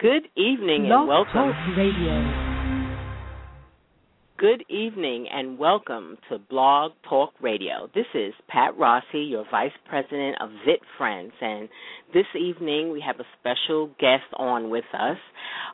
Good 0.00 0.28
evening 0.36 0.88
and 0.92 1.08
welcome. 1.08 1.32
Talk 1.32 1.76
Radio. 1.76 2.22
Good 4.38 4.64
evening 4.70 5.26
and 5.28 5.58
welcome 5.58 6.18
to 6.28 6.38
Blog 6.38 6.92
Talk 7.08 7.32
Radio. 7.42 7.90
This 7.96 8.06
is 8.14 8.32
Pat 8.46 8.78
Rossi, 8.78 9.18
your 9.18 9.44
Vice 9.50 9.72
President 9.88 10.36
of 10.40 10.50
VIT 10.64 10.78
Friends, 10.96 11.32
and 11.40 11.68
this 12.14 12.26
evening 12.38 12.92
we 12.92 13.02
have 13.04 13.16
a 13.18 13.24
special 13.40 13.88
guest 13.98 14.22
on 14.36 14.70
with 14.70 14.84
us. 14.94 15.16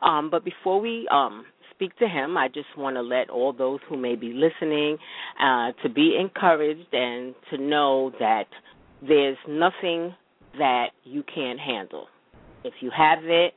Um, 0.01 0.31
but 0.31 0.43
before 0.43 0.81
we 0.81 1.07
um, 1.11 1.45
speak 1.75 1.95
to 1.97 2.07
him, 2.07 2.35
I 2.35 2.47
just 2.47 2.75
want 2.75 2.95
to 2.95 3.03
let 3.03 3.29
all 3.29 3.53
those 3.53 3.79
who 3.87 3.95
may 3.95 4.15
be 4.15 4.33
listening 4.33 4.97
uh, 5.39 5.73
to 5.83 5.89
be 5.93 6.17
encouraged 6.19 6.91
and 6.93 7.35
to 7.51 7.59
know 7.59 8.11
that 8.19 8.45
there's 9.07 9.37
nothing 9.47 10.15
that 10.57 10.87
you 11.03 11.21
can't 11.23 11.59
handle. 11.59 12.07
If 12.63 12.73
you 12.81 12.89
have 12.89 13.19
it, 13.25 13.53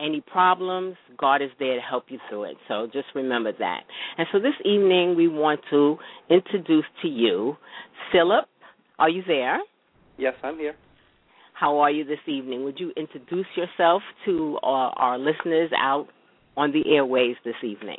any 0.00 0.20
problems, 0.20 0.96
God 1.18 1.42
is 1.42 1.50
there 1.58 1.76
to 1.76 1.80
help 1.80 2.04
you 2.08 2.18
through 2.28 2.44
it. 2.44 2.56
So 2.68 2.86
just 2.92 3.06
remember 3.14 3.52
that. 3.58 3.80
And 4.18 4.26
so 4.32 4.38
this 4.38 4.54
evening 4.64 5.14
we 5.16 5.28
want 5.28 5.60
to 5.70 5.96
introduce 6.30 6.84
to 7.02 7.08
you 7.08 7.56
Philip. 8.12 8.46
Are 8.98 9.08
you 9.10 9.22
there? 9.26 9.58
Yes, 10.18 10.34
I'm 10.42 10.56
here. 10.58 10.74
How 11.54 11.78
are 11.78 11.90
you 11.90 12.04
this 12.04 12.18
evening? 12.26 12.64
Would 12.64 12.80
you 12.80 12.92
introduce 12.96 13.46
yourself 13.56 14.02
to 14.24 14.58
our, 14.62 14.92
our 14.96 15.18
listeners 15.18 15.70
out 15.78 16.08
on 16.56 16.72
the 16.72 16.82
airways 16.94 17.36
this 17.44 17.54
evening? 17.62 17.98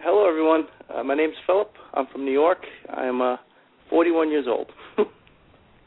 Hello, 0.00 0.28
everyone. 0.28 0.64
Uh, 0.94 1.02
my 1.02 1.14
name's 1.14 1.34
Philip. 1.46 1.72
I'm 1.94 2.06
from 2.12 2.24
New 2.24 2.32
York. 2.32 2.58
I'm 2.88 3.20
uh, 3.20 3.36
41 3.90 4.30
years 4.30 4.46
old. 4.48 4.70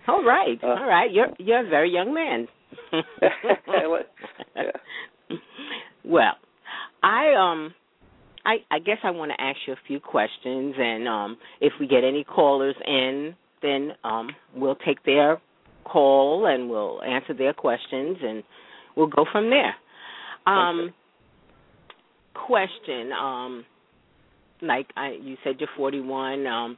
all 0.07 0.23
right, 0.23 0.59
Uh, 0.63 0.67
all 0.67 0.87
right. 0.87 1.11
You're 1.11 1.29
you're 1.37 1.65
a 1.65 1.69
very 1.69 1.91
young 1.91 2.13
man. 2.13 2.47
yeah. 4.55 4.63
Well, 6.05 6.33
I 7.03 7.33
um 7.33 7.73
I 8.45 8.57
I 8.71 8.79
guess 8.79 8.97
I 9.03 9.11
want 9.11 9.31
to 9.31 9.41
ask 9.41 9.57
you 9.67 9.73
a 9.73 9.77
few 9.87 9.99
questions 9.99 10.75
and 10.77 11.07
um 11.07 11.37
if 11.59 11.73
we 11.79 11.87
get 11.87 12.03
any 12.03 12.23
callers 12.23 12.75
in 12.85 13.35
then 13.61 13.91
um 14.03 14.29
we'll 14.55 14.75
take 14.85 15.03
their 15.05 15.39
call 15.83 16.45
and 16.47 16.69
we'll 16.69 17.01
answer 17.03 17.33
their 17.33 17.53
questions 17.53 18.17
and 18.23 18.43
we'll 18.95 19.07
go 19.07 19.25
from 19.31 19.49
there. 19.49 19.75
Um 20.47 20.93
question 22.33 23.11
um 23.11 23.65
like 24.61 24.87
I 24.95 25.17
you 25.21 25.37
said 25.43 25.55
you're 25.59 25.69
41 25.77 26.47
um 26.47 26.77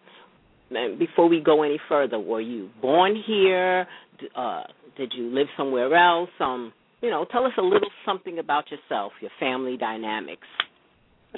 and 0.71 0.97
before 0.97 1.27
we 1.29 1.39
go 1.39 1.63
any 1.63 1.79
further 1.87 2.19
were 2.19 2.41
you 2.41 2.69
born 2.81 3.21
here? 3.25 3.87
D- 4.19 4.27
uh 4.35 4.63
did 4.97 5.13
you 5.15 5.33
live 5.33 5.47
somewhere 5.57 5.93
else? 5.95 6.29
Um 6.39 6.73
you 7.03 7.09
know, 7.09 7.25
tell 7.29 7.45
us 7.45 7.51
a 7.57 7.61
little 7.61 7.89
something 8.05 8.39
about 8.39 8.71
yourself, 8.71 9.11
your 9.21 9.29
family 9.39 9.75
dynamics. 9.77 10.47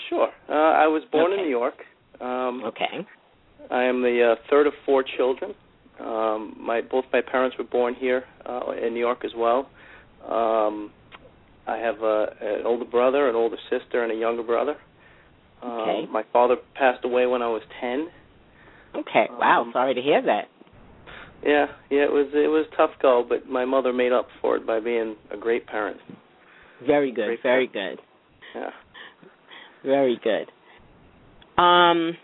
Sure. 0.09 0.30
Uh, 0.47 0.53
I 0.53 0.88
was 0.88 1.02
born 1.11 1.31
Okay. 1.31 1.41
in 1.41 1.45
New 1.45 1.49
York. 1.49 1.73
Um, 2.21 2.63
Okay. 2.66 3.05
I 3.71 3.83
am 3.83 4.02
the 4.03 4.33
uh, 4.33 4.36
third 4.49 4.67
of 4.67 4.73
four 4.86 5.03
children. 5.17 5.55
Um, 5.99 6.55
my 6.59 6.81
both 6.81 7.05
my 7.11 7.21
parents 7.21 7.58
were 7.58 7.63
born 7.63 7.95
here 7.95 8.25
uh, 8.45 8.71
in 8.71 8.93
New 8.93 8.99
York 8.99 9.25
as 9.25 9.31
well. 9.36 9.69
Um, 10.30 10.91
I 11.66 11.77
have 11.77 12.02
a, 12.03 12.27
an 12.41 12.66
older 12.66 12.86
brother, 12.86 13.27
an 13.27 13.36
older 13.36 13.58
sister, 13.71 14.03
and 14.03 14.11
a 14.11 14.16
younger 14.16 14.43
brother. 14.43 14.75
Um, 15.63 15.71
Okay. 15.71 16.05
My 16.11 16.23
father 16.31 16.58
passed 16.75 17.03
away 17.05 17.25
when 17.25 17.41
I 17.41 17.47
was 17.47 17.63
ten. 17.81 18.08
Okay. 18.95 19.27
Wow. 19.31 19.61
Um, 19.63 19.71
Sorry 19.73 19.93
to 19.95 20.02
hear 20.02 20.21
that. 20.21 20.45
Yeah, 21.46 21.68
yeah, 21.92 22.06
it 22.06 22.12
was 22.12 22.28
it 22.34 22.50
was 22.50 22.66
a 22.74 22.76
tough 22.76 22.92
go, 23.02 23.24
but 23.28 23.48
my 23.48 23.66
mother 23.66 23.94
made 23.94 24.12
up 24.12 24.28
for 24.42 24.56
it 24.56 24.66
by 24.66 24.80
being 24.80 25.16
a 25.32 25.38
great 25.38 25.68
parent. 25.68 25.98
Very 26.86 27.12
good. 27.12 27.26
great 27.26 27.44
Very 27.44 27.68
good. 27.68 28.00
Yeah. 28.56 28.70
Very 29.84 30.20
good. 30.23 31.62
Um, 31.62 32.18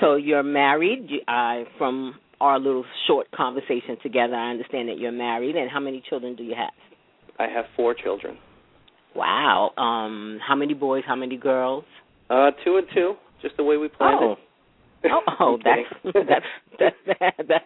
so 0.00 0.14
you're 0.14 0.44
married. 0.44 1.06
You, 1.08 1.20
uh, 1.26 1.64
from 1.76 2.14
our 2.40 2.58
little 2.58 2.84
short 3.06 3.30
conversation 3.32 3.96
together, 4.02 4.34
I 4.34 4.50
understand 4.50 4.88
that 4.88 4.98
you're 4.98 5.12
married. 5.12 5.56
And 5.56 5.68
how 5.68 5.80
many 5.80 6.02
children 6.08 6.36
do 6.36 6.44
you 6.44 6.54
have? 6.54 6.72
I 7.38 7.52
have 7.52 7.64
four 7.76 7.94
children. 7.94 8.38
Wow. 9.16 9.72
Um, 9.76 10.38
how 10.46 10.54
many 10.54 10.74
boys? 10.74 11.02
How 11.06 11.16
many 11.16 11.36
girls? 11.36 11.84
Uh, 12.30 12.52
two 12.64 12.76
and 12.76 12.86
two, 12.94 13.14
just 13.42 13.56
the 13.56 13.64
way 13.64 13.76
we 13.76 13.88
planned 13.88 14.18
oh. 14.22 14.32
it. 14.32 14.38
Oh, 15.04 15.20
oh 15.40 15.58
that's 15.64 16.14
that's 16.14 16.46
that, 16.78 16.94
that, 17.20 17.48
that 17.48 17.62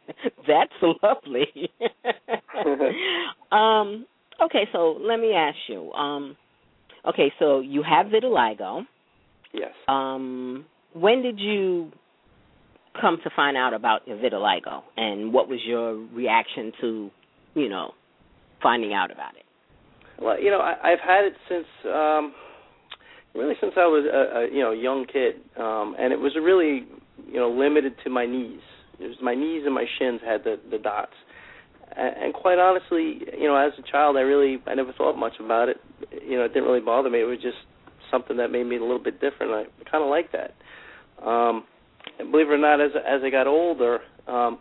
that's 0.46 0.96
lovely. 1.02 1.70
um, 3.52 4.06
okay, 4.42 4.66
so 4.72 4.98
let 5.00 5.20
me 5.20 5.32
ask 5.32 5.56
you. 5.68 5.92
Um, 5.92 6.36
okay, 7.06 7.32
so 7.38 7.60
you 7.60 7.82
have 7.82 8.06
vitiligo. 8.06 8.82
yes. 9.52 9.72
Um, 9.86 10.66
when 10.94 11.22
did 11.22 11.38
you 11.38 11.92
come 13.00 13.18
to 13.22 13.30
find 13.34 13.56
out 13.56 13.74
about 13.74 14.06
your 14.06 14.16
vitiligo, 14.16 14.82
and 14.96 15.32
what 15.32 15.48
was 15.48 15.60
your 15.64 15.94
reaction 15.94 16.72
to, 16.80 17.10
you 17.54 17.68
know, 17.68 17.92
finding 18.62 18.92
out 18.92 19.10
about 19.10 19.36
it? 19.36 19.44
Well, 20.20 20.40
you 20.40 20.50
know, 20.50 20.58
I, 20.58 20.92
I've 20.92 21.00
had 21.00 21.24
it 21.24 21.34
since 21.48 21.66
um 21.84 22.34
really 23.34 23.54
since 23.60 23.74
I 23.76 23.86
was 23.86 24.04
a, 24.04 24.38
a 24.38 24.54
you 24.54 24.62
know 24.62 24.72
young 24.72 25.06
kid, 25.06 25.36
um, 25.56 25.94
and 25.98 26.12
it 26.12 26.18
was 26.18 26.32
a 26.36 26.40
really 26.40 26.86
you 27.30 27.38
know 27.38 27.50
limited 27.50 27.94
to 28.04 28.10
my 28.10 28.26
knees. 28.26 28.60
It 28.98 29.06
was 29.06 29.16
my 29.22 29.34
knees 29.34 29.62
and 29.64 29.74
my 29.74 29.86
shins 29.98 30.20
had 30.24 30.44
the 30.44 30.58
the 30.70 30.78
dots, 30.78 31.14
and, 31.96 32.34
quite 32.34 32.58
honestly, 32.58 33.20
you 33.38 33.48
know, 33.48 33.56
as 33.56 33.72
a 33.78 33.90
child, 33.90 34.16
I 34.16 34.20
really 34.20 34.58
I 34.66 34.74
never 34.74 34.92
thought 34.92 35.16
much 35.16 35.34
about 35.40 35.68
it. 35.68 35.76
You 36.26 36.36
know, 36.36 36.44
it 36.44 36.48
didn't 36.48 36.64
really 36.68 36.80
bother 36.80 37.10
me. 37.10 37.20
It 37.20 37.24
was 37.24 37.38
just 37.40 37.56
something 38.10 38.36
that 38.38 38.50
made 38.50 38.64
me 38.64 38.76
a 38.76 38.80
little 38.80 39.02
bit 39.02 39.20
different. 39.20 39.52
I 39.52 39.64
kind 39.90 40.02
of 40.04 40.10
like 40.10 40.30
that. 40.32 40.54
Um, 41.24 41.64
and 42.18 42.30
believe 42.30 42.48
it 42.48 42.52
or 42.52 42.58
not, 42.58 42.80
as 42.80 42.90
as 42.96 43.22
I 43.24 43.30
got 43.30 43.46
older, 43.46 44.00
um, 44.26 44.58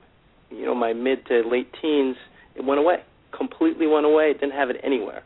you 0.49 0.65
know, 0.65 0.75
my 0.75 0.93
mid 0.93 1.25
to 1.27 1.43
late 1.49 1.69
teens, 1.81 2.15
it 2.55 2.63
went 2.63 2.79
away. 2.79 3.03
Completely 3.35 3.87
went 3.87 4.05
away. 4.05 4.31
It 4.31 4.39
didn't 4.39 4.53
have 4.53 4.69
it 4.69 4.77
anywhere. 4.83 5.23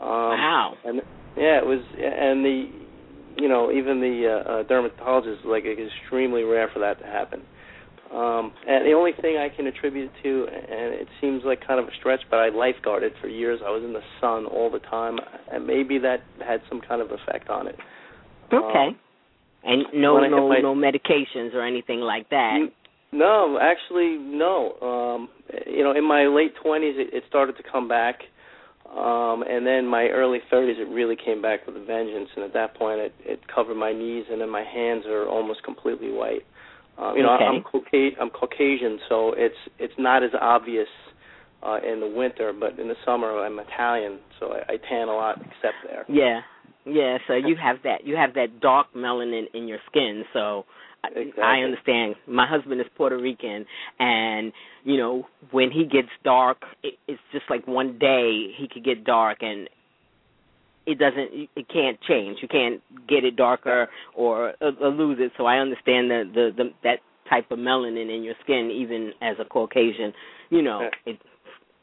Um, 0.00 0.08
wow. 0.08 0.74
and 0.84 1.00
yeah, 1.36 1.58
it 1.58 1.66
was, 1.66 1.80
and 1.96 2.44
the, 2.44 2.68
you 3.36 3.48
know, 3.48 3.70
even 3.72 4.00
the 4.00 4.28
uh, 4.46 4.50
uh, 4.50 4.62
dermatologist 4.64 5.44
like 5.44 5.64
it's 5.64 5.92
extremely 6.02 6.42
rare 6.42 6.68
for 6.72 6.80
that 6.80 6.98
to 7.00 7.06
happen. 7.06 7.42
Um, 8.12 8.52
and 8.68 8.84
the 8.86 8.92
only 8.92 9.12
thing 9.18 9.38
I 9.38 9.48
can 9.48 9.66
attribute 9.66 10.10
it 10.10 10.22
to, 10.22 10.46
and 10.52 10.92
it 10.94 11.08
seems 11.20 11.42
like 11.46 11.66
kind 11.66 11.80
of 11.80 11.86
a 11.86 11.90
stretch, 11.98 12.20
but 12.30 12.38
I 12.40 12.50
lifeguarded 12.50 13.12
for 13.22 13.28
years. 13.28 13.60
I 13.64 13.70
was 13.70 13.82
in 13.82 13.94
the 13.94 14.02
sun 14.20 14.44
all 14.44 14.70
the 14.70 14.80
time, 14.80 15.16
and 15.50 15.66
maybe 15.66 15.98
that 16.00 16.18
had 16.46 16.60
some 16.68 16.82
kind 16.86 17.00
of 17.00 17.08
effect 17.10 17.48
on 17.48 17.68
it. 17.68 17.76
Okay. 18.52 18.88
Um, 18.88 18.96
and 19.64 19.84
no, 19.94 20.14
when 20.14 20.24
I 20.24 20.28
hit 20.28 20.36
no, 20.36 20.48
my- 20.48 20.58
no 20.60 20.74
medications 20.74 21.54
or 21.54 21.62
anything 21.62 22.00
like 22.00 22.28
that. 22.30 22.58
N- 22.60 22.72
No, 23.12 23.58
actually, 23.60 24.18
no. 24.18 24.74
Um, 24.82 25.28
you 25.66 25.82
know, 25.82 25.92
in 25.92 26.04
my 26.04 26.26
late 26.26 26.52
twenties, 26.62 26.96
it, 26.98 27.14
it 27.14 27.24
started 27.28 27.56
to 27.56 27.62
come 27.62 27.88
back, 27.88 28.20
um, 28.96 29.42
and 29.42 29.66
then 29.66 29.86
my 29.86 30.08
early 30.08 30.40
thirties, 30.50 30.76
it 30.78 30.88
really 30.88 31.16
came 31.16 31.40
back 31.40 31.66
with 31.66 31.76
a 31.76 31.84
vengeance. 31.84 32.28
And 32.36 32.44
at 32.44 32.52
that 32.52 32.74
point, 32.76 33.00
it, 33.00 33.14
it 33.20 33.40
covered 33.52 33.76
my 33.76 33.92
knees, 33.92 34.26
and 34.30 34.40
then 34.40 34.50
my 34.50 34.64
hands 34.64 35.04
are 35.06 35.26
almost 35.28 35.62
completely 35.62 36.10
white. 36.10 36.44
Um, 36.98 37.16
you 37.16 37.22
know, 37.22 37.34
Okay. 37.34 37.44
I'm 37.44 37.62
Cauca- 37.62 38.16
I'm 38.20 38.30
Caucasian, 38.30 38.98
so 39.08 39.32
it's 39.36 39.56
it's 39.78 39.94
not 39.98 40.22
as 40.22 40.30
obvious 40.38 40.88
uh, 41.62 41.78
in 41.86 42.00
the 42.00 42.06
winter, 42.08 42.52
but 42.52 42.78
in 42.78 42.88
the 42.88 42.96
summer, 43.06 43.38
I'm 43.38 43.58
Italian, 43.58 44.18
so 44.38 44.52
I, 44.52 44.74
I 44.74 44.76
tan 44.88 45.08
a 45.08 45.12
lot, 45.14 45.36
except 45.38 45.76
there. 45.86 46.04
Yeah, 46.08 46.40
yeah. 46.84 47.18
So 47.28 47.34
you 47.34 47.56
have 47.56 47.76
that 47.84 48.04
you 48.06 48.16
have 48.16 48.34
that 48.34 48.60
dark 48.60 48.88
melanin 48.94 49.44
in 49.54 49.68
your 49.68 49.78
skin. 49.88 50.24
So 50.34 50.66
Exactly. 51.04 51.42
I 51.42 51.60
understand. 51.60 52.14
My 52.26 52.46
husband 52.46 52.80
is 52.80 52.86
Puerto 52.96 53.18
Rican, 53.18 53.66
and 53.98 54.52
you 54.84 54.96
know 54.96 55.26
when 55.50 55.70
he 55.70 55.84
gets 55.84 56.08
dark, 56.24 56.58
it, 56.82 56.94
it's 57.08 57.20
just 57.32 57.44
like 57.50 57.66
one 57.66 57.98
day 57.98 58.52
he 58.56 58.68
could 58.72 58.84
get 58.84 59.04
dark, 59.04 59.38
and 59.40 59.68
it 60.86 60.98
doesn't. 60.98 61.48
It 61.56 61.68
can't 61.68 62.00
change. 62.02 62.38
You 62.40 62.48
can't 62.48 62.80
get 63.08 63.24
it 63.24 63.36
darker 63.36 63.88
or, 64.14 64.54
or, 64.60 64.72
or 64.80 64.88
lose 64.90 65.18
it. 65.20 65.32
So 65.36 65.46
I 65.46 65.58
understand 65.58 66.10
the, 66.10 66.24
the 66.32 66.50
the 66.56 66.70
that 66.84 66.98
type 67.28 67.50
of 67.50 67.58
melanin 67.58 68.14
in 68.14 68.22
your 68.22 68.34
skin, 68.42 68.70
even 68.72 69.12
as 69.20 69.36
a 69.40 69.44
Caucasian. 69.44 70.12
You 70.50 70.62
know, 70.62 70.88
it, 71.06 71.18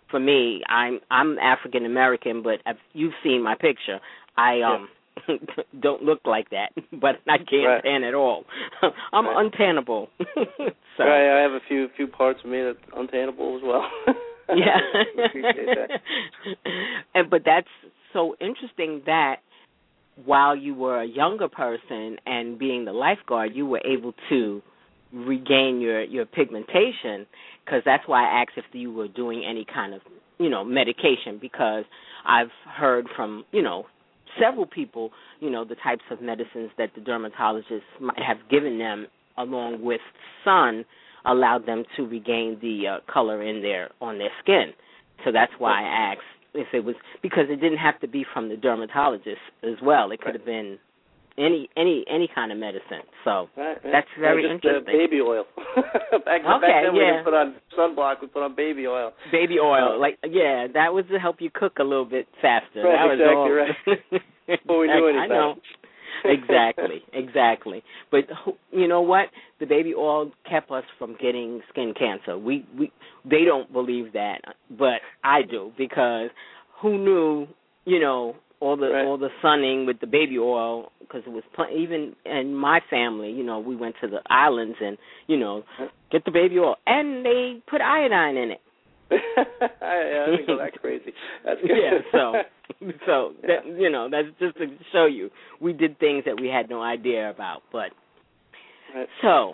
for 0.09 0.19
me, 0.19 0.61
I'm 0.67 0.99
I'm 1.11 1.37
African 1.39 1.85
American, 1.85 2.41
but 2.41 2.59
if 2.65 2.77
you've 2.93 3.13
seen 3.23 3.43
my 3.43 3.55
picture, 3.55 3.99
I 4.37 4.61
um 4.61 4.87
don't 5.81 6.03
look 6.03 6.19
like 6.25 6.49
that, 6.51 6.69
but 6.93 7.15
I 7.27 7.37
can't 7.37 7.65
Right. 7.65 7.83
tan 7.83 8.03
at 8.03 8.13
all. 8.13 8.45
I'm 9.13 9.25
Right. 9.25 9.51
untannable. 9.51 10.07
so 10.97 11.03
Right, 11.03 11.39
I 11.39 11.41
have 11.41 11.51
a 11.51 11.59
few 11.67 11.87
few 11.95 12.07
parts 12.07 12.39
of 12.43 12.49
me 12.49 12.61
that's 12.61 12.97
untannable 12.97 13.57
as 13.57 13.63
well. 13.63 13.85
yeah. 14.55 14.77
That. 15.33 15.99
and 17.13 17.29
but 17.29 17.43
that's 17.45 17.67
so 18.13 18.35
interesting 18.39 19.01
that 19.05 19.37
while 20.25 20.55
you 20.55 20.73
were 20.73 21.01
a 21.01 21.05
younger 21.05 21.47
person 21.47 22.17
and 22.25 22.57
being 22.59 22.85
the 22.85 22.91
lifeguard, 22.91 23.51
you 23.55 23.65
were 23.65 23.81
able 23.85 24.13
to 24.29 24.61
regain 25.13 25.79
your 25.81 26.03
your 26.03 26.25
pigmentation 26.25 27.25
because 27.65 27.81
that's 27.85 28.03
why 28.07 28.23
I 28.23 28.41
asked 28.41 28.51
if 28.57 28.65
you 28.73 28.91
were 28.91 29.07
doing 29.07 29.43
any 29.47 29.65
kind 29.71 29.93
of 29.93 30.01
you 30.37 30.49
know 30.49 30.63
medication 30.63 31.37
because 31.39 31.83
I've 32.25 32.51
heard 32.77 33.07
from 33.15 33.45
you 33.51 33.61
know 33.61 33.85
several 34.39 34.65
people, 34.65 35.11
you 35.39 35.49
know, 35.49 35.63
the 35.63 35.75
types 35.75 36.03
of 36.11 36.21
medicines 36.21 36.71
that 36.77 36.91
the 36.95 37.01
dermatologist 37.01 37.83
might 37.99 38.21
have 38.21 38.37
given 38.49 38.77
them, 38.77 39.07
along 39.37 39.83
with 39.83 40.01
sun, 40.43 40.85
allowed 41.25 41.65
them 41.65 41.83
to 41.95 42.03
regain 42.03 42.57
the 42.61 42.87
uh, 42.87 43.11
color 43.11 43.41
in 43.41 43.61
their 43.61 43.89
on 44.01 44.17
their 44.17 44.31
skin. 44.41 44.73
So 45.25 45.31
that's 45.31 45.51
why 45.57 45.81
I 45.81 46.13
asked 46.13 46.21
if 46.53 46.67
it 46.73 46.83
was 46.83 46.95
because 47.21 47.45
it 47.49 47.57
didn't 47.61 47.77
have 47.77 47.99
to 48.01 48.07
be 48.07 48.25
from 48.33 48.49
the 48.49 48.57
dermatologist 48.57 49.41
as 49.63 49.75
well. 49.83 50.11
It 50.11 50.21
could 50.21 50.35
have 50.35 50.45
been 50.45 50.79
any 51.39 51.69
any 51.77 52.03
any 52.09 52.29
kind 52.33 52.51
of 52.51 52.57
medicine. 52.57 53.07
So 53.23 53.49
right, 53.55 53.77
right. 53.83 53.91
that's 53.91 54.07
very 54.19 54.43
just, 54.43 54.53
interesting. 54.53 54.93
Uh, 54.93 54.97
baby 54.97 55.21
oil. 55.21 55.45
back, 56.25 56.41
okay, 56.43 56.67
back 56.67 56.83
then 56.83 56.93
we 56.93 56.99
yeah. 56.99 57.11
didn't 57.11 57.23
put 57.23 57.33
on 57.33 57.55
sunblock. 57.77 58.21
We 58.21 58.27
put 58.27 58.43
on 58.43 58.55
baby 58.55 58.85
oil. 58.87 59.13
Baby 59.31 59.59
oil, 59.59 59.99
like 59.99 60.19
yeah, 60.23 60.67
that 60.73 60.93
was 60.93 61.05
to 61.11 61.19
help 61.19 61.37
you 61.39 61.49
cook 61.53 61.77
a 61.79 61.83
little 61.83 62.05
bit 62.05 62.27
faster. 62.41 62.83
Right, 62.83 62.97
that 62.97 63.05
was 63.07 63.19
exactly 63.19 63.35
all. 63.35 63.51
right. 63.55 64.59
Before 64.63 64.79
we 64.79 64.87
knew 64.87 65.19
I 65.19 65.27
know. 65.27 65.55
exactly, 66.25 67.03
exactly. 67.13 67.83
But 68.11 68.25
you 68.71 68.87
know 68.87 69.01
what? 69.01 69.27
The 69.59 69.65
baby 69.65 69.93
oil 69.93 70.31
kept 70.49 70.71
us 70.71 70.83
from 70.97 71.15
getting 71.21 71.61
skin 71.69 71.93
cancer. 71.97 72.37
We 72.37 72.65
we 72.77 72.91
they 73.23 73.45
don't 73.45 73.71
believe 73.71 74.13
that, 74.13 74.41
but 74.69 75.01
I 75.23 75.43
do 75.43 75.71
because 75.77 76.29
who 76.81 76.97
knew? 76.97 77.47
You 77.85 77.99
know 77.99 78.35
all 78.61 78.75
the 78.77 78.89
Right. 78.89 79.05
all 79.05 79.17
the 79.17 79.29
sunning 79.41 79.85
with 79.85 79.99
the 79.99 80.07
baby 80.07 80.37
oil 80.37 80.91
because 80.99 81.21
it 81.25 81.29
was 81.31 81.43
pl- 81.55 81.67
even 81.75 82.15
in 82.25 82.53
my 82.55 82.81
family. 82.89 83.31
You 83.31 83.43
know 83.43 83.59
we 83.59 83.75
went 83.75 83.95
to 84.01 84.07
the 84.07 84.21
islands 84.29 84.77
and 84.81 84.97
you 85.27 85.37
know 85.37 85.63
get 86.11 86.25
the 86.25 86.31
baby 86.31 86.59
oil 86.59 86.75
and 86.85 87.25
they 87.25 87.61
put 87.69 87.81
iodine 87.81 88.37
in 88.37 88.51
it. 88.51 88.61
yeah, 89.11 90.25
I 90.27 90.35
think 90.35 90.47
that 90.47 90.79
crazy. 90.81 91.13
That's 91.43 91.59
good. 91.61 91.71
yeah, 91.81 91.99
so 92.11 92.33
so 93.05 93.33
that 93.43 93.65
you 93.65 93.89
know 93.89 94.07
that's 94.09 94.27
just 94.39 94.57
to 94.57 94.67
show 94.91 95.05
you 95.05 95.29
we 95.59 95.73
did 95.73 95.97
things 95.99 96.23
that 96.25 96.39
we 96.39 96.47
had 96.47 96.69
no 96.69 96.81
idea 96.81 97.29
about. 97.29 97.61
But 97.71 97.91
Right. 98.93 99.07
so 99.21 99.53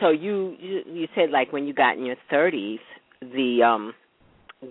so 0.00 0.10
you 0.10 0.56
you, 0.58 0.80
you 0.86 1.08
said 1.14 1.30
like 1.30 1.52
when 1.52 1.66
you 1.66 1.72
got 1.74 1.96
in 1.96 2.04
your 2.04 2.16
thirties, 2.30 2.80
the 3.20 3.62
um 3.62 3.94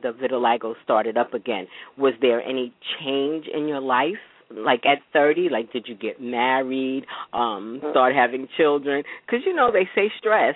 the 0.02 0.12
vitiligo 0.14 0.74
started 0.84 1.18
up 1.18 1.34
again. 1.34 1.68
Was 1.98 2.14
there 2.22 2.42
any 2.42 2.74
change 3.00 3.46
in 3.48 3.68
your 3.68 3.80
life? 3.82 4.18
Like 4.50 4.86
at 4.86 5.00
30, 5.14 5.50
like 5.50 5.72
did 5.74 5.88
you 5.88 5.96
get 5.96 6.22
married, 6.22 7.06
um, 7.34 7.80
Uh. 7.84 7.92
start 7.92 8.14
having 8.16 8.48
children? 8.58 9.04
Because 9.26 9.46
you 9.46 9.54
know 9.54 9.72
they 9.72 9.90
say 9.96 10.12
stress, 10.20 10.56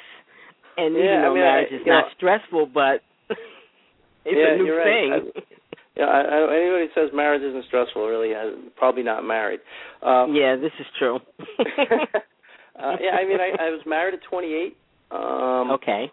and 0.78 0.94
Yeah, 0.96 1.02
even 1.02 1.16
I 1.18 1.22
though 1.22 1.34
mean, 1.34 1.44
I- 1.44 1.48
marriage 1.48 1.72
is 1.72 1.80
you 1.86 1.92
not 1.92 2.06
know- 2.06 2.10
stressful, 2.16 2.66
but 2.68 3.02
it's 3.30 3.40
Yeah, 4.26 4.54
a 4.54 4.58
new 4.58 4.66
you're 4.66 4.78
right. 4.78 5.24
thing. 5.34 5.44
Yeah, 5.96 6.06
I, 6.06 6.20
I, 6.22 6.54
anybody 6.56 6.88
who 6.94 7.02
says 7.02 7.10
marriage 7.12 7.42
isn't 7.42 7.66
stressful 7.66 8.08
really 8.08 8.30
has 8.34 8.54
probably 8.76 9.02
not 9.02 9.24
married. 9.26 9.62
Um, 10.04 10.36
yeah, 10.36 10.56
this 10.56 10.74
is 10.80 10.86
true. 11.00 11.16
uh, 12.80 12.96
yeah, 13.02 13.12
I 13.18 13.26
mean, 13.26 13.40
I, 13.42 13.50
I 13.60 13.70
was 13.72 13.82
married 13.88 14.14
at 14.14 14.22
28. 14.30 14.78
Um, 15.10 15.72
okay. 15.72 16.12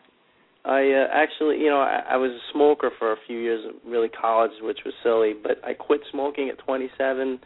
I 0.65 0.93
uh, 0.93 1.07
actually, 1.13 1.59
you 1.59 1.69
know, 1.69 1.81
I, 1.81 2.03
I 2.13 2.17
was 2.17 2.31
a 2.31 2.53
smoker 2.53 2.91
for 2.99 3.13
a 3.13 3.17
few 3.27 3.39
years, 3.39 3.65
really 3.87 4.09
college, 4.09 4.53
which 4.63 4.79
was 4.85 4.95
silly. 5.03 5.35
But 5.41 5.59
I 5.65 5.75
quit 5.75 6.01
smoking 6.11 6.49
at 6.49 6.59
27. 6.65 7.39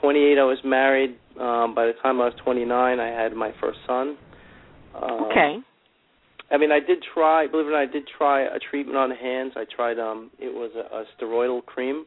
28, 0.00 0.38
I 0.38 0.44
was 0.44 0.58
married. 0.64 1.16
Um, 1.38 1.74
by 1.74 1.86
the 1.86 1.94
time 2.02 2.20
I 2.20 2.26
was 2.26 2.34
29, 2.44 3.00
I 3.00 3.06
had 3.08 3.32
my 3.34 3.52
first 3.60 3.78
son. 3.86 4.16
Um, 4.94 5.24
Okay. 5.30 5.56
I 6.52 6.56
mean, 6.58 6.72
I 6.72 6.80
did 6.80 6.98
try. 7.14 7.46
Believe 7.46 7.66
it 7.66 7.68
or 7.68 7.72
not, 7.72 7.82
I 7.82 7.86
did 7.86 8.02
try 8.18 8.42
a 8.42 8.58
treatment 8.58 8.96
on 8.98 9.08
the 9.10 9.14
hands. 9.14 9.52
I 9.56 9.64
tried. 9.74 9.98
Um, 10.00 10.30
it 10.40 10.52
was 10.52 10.72
a, 10.74 10.94
a 10.96 11.04
steroidal 11.16 11.64
cream, 11.64 12.04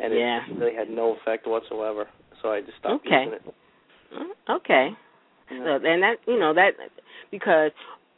and 0.00 0.14
it 0.14 0.18
Yeah. 0.18 0.40
really 0.56 0.74
had 0.74 0.88
no 0.88 1.14
effect 1.14 1.46
whatsoever. 1.46 2.08
So 2.42 2.50
I 2.50 2.62
just 2.62 2.78
stopped 2.78 3.06
Okay. 3.06 3.24
using 3.24 3.34
it. 3.34 3.54
Mm, 4.14 4.56
Okay. 4.56 4.96
You 5.50 5.58
So, 5.58 5.74
and 5.74 6.02
that 6.02 6.16
you 6.26 6.38
know 6.38 6.54
that 6.54 6.72
because 7.30 7.70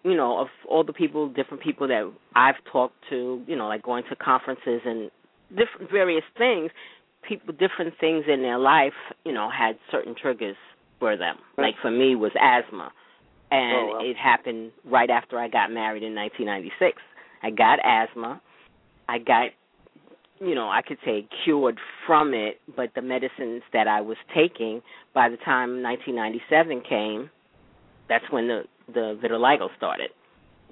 you 0.05 0.15
know 0.17 0.39
of 0.39 0.49
all 0.69 0.85
the 0.85 0.93
people, 0.93 1.29
different 1.29 1.63
people 1.63 1.89
that 1.89 2.11
I've 2.35 2.57
talked 2.73 2.97
to, 3.11 3.43
you 3.47 3.57
know, 3.57 3.69
like 3.69 3.83
going 3.83 4.05
to 4.11 4.17
conferences 4.17 4.81
and 4.85 5.11
different 5.51 5.91
various 5.91 6.25
things, 6.37 6.71
people 7.27 7.55
different 7.55 7.95
things 8.01 8.25
in 8.33 8.43
their 8.43 8.59
life, 8.59 8.93
you 9.25 9.33
know, 9.33 9.51
had 9.51 9.79
certain 9.91 10.15
triggers 10.21 10.57
for 10.99 11.17
them. 11.17 11.37
Like 11.57 11.75
for 11.83 11.91
me 11.91 12.15
was 12.15 12.33
asthma. 12.41 12.93
And 13.51 13.73
Oh, 13.73 13.87
wow. 13.95 14.01
it 14.03 14.17
happened 14.17 14.73
right 14.85 15.09
after 15.09 15.39
I 15.39 15.49
got 15.49 15.71
married 15.73 16.03
in 16.03 16.15
1996. 16.15 17.01
I 17.43 17.51
got 17.51 17.79
asthma. 17.83 18.41
I 19.09 19.19
got 19.19 19.51
you 20.41 20.55
know, 20.55 20.69
I 20.69 20.83
could 20.83 20.99
say 21.05 21.27
cured 21.45 21.79
from 22.07 22.33
it, 22.33 22.61
but 22.77 22.91
the 22.95 23.03
medicines 23.03 23.63
that 23.73 23.89
I 23.89 24.01
was 24.01 24.17
taking 24.35 24.83
by 25.13 25.29
the 25.29 25.37
time 25.37 25.83
1997 25.83 26.83
came, 26.89 27.31
that's 28.09 28.25
when 28.31 28.47
the 28.47 28.63
the 28.93 29.19
vitiligo 29.23 29.69
started. 29.77 30.11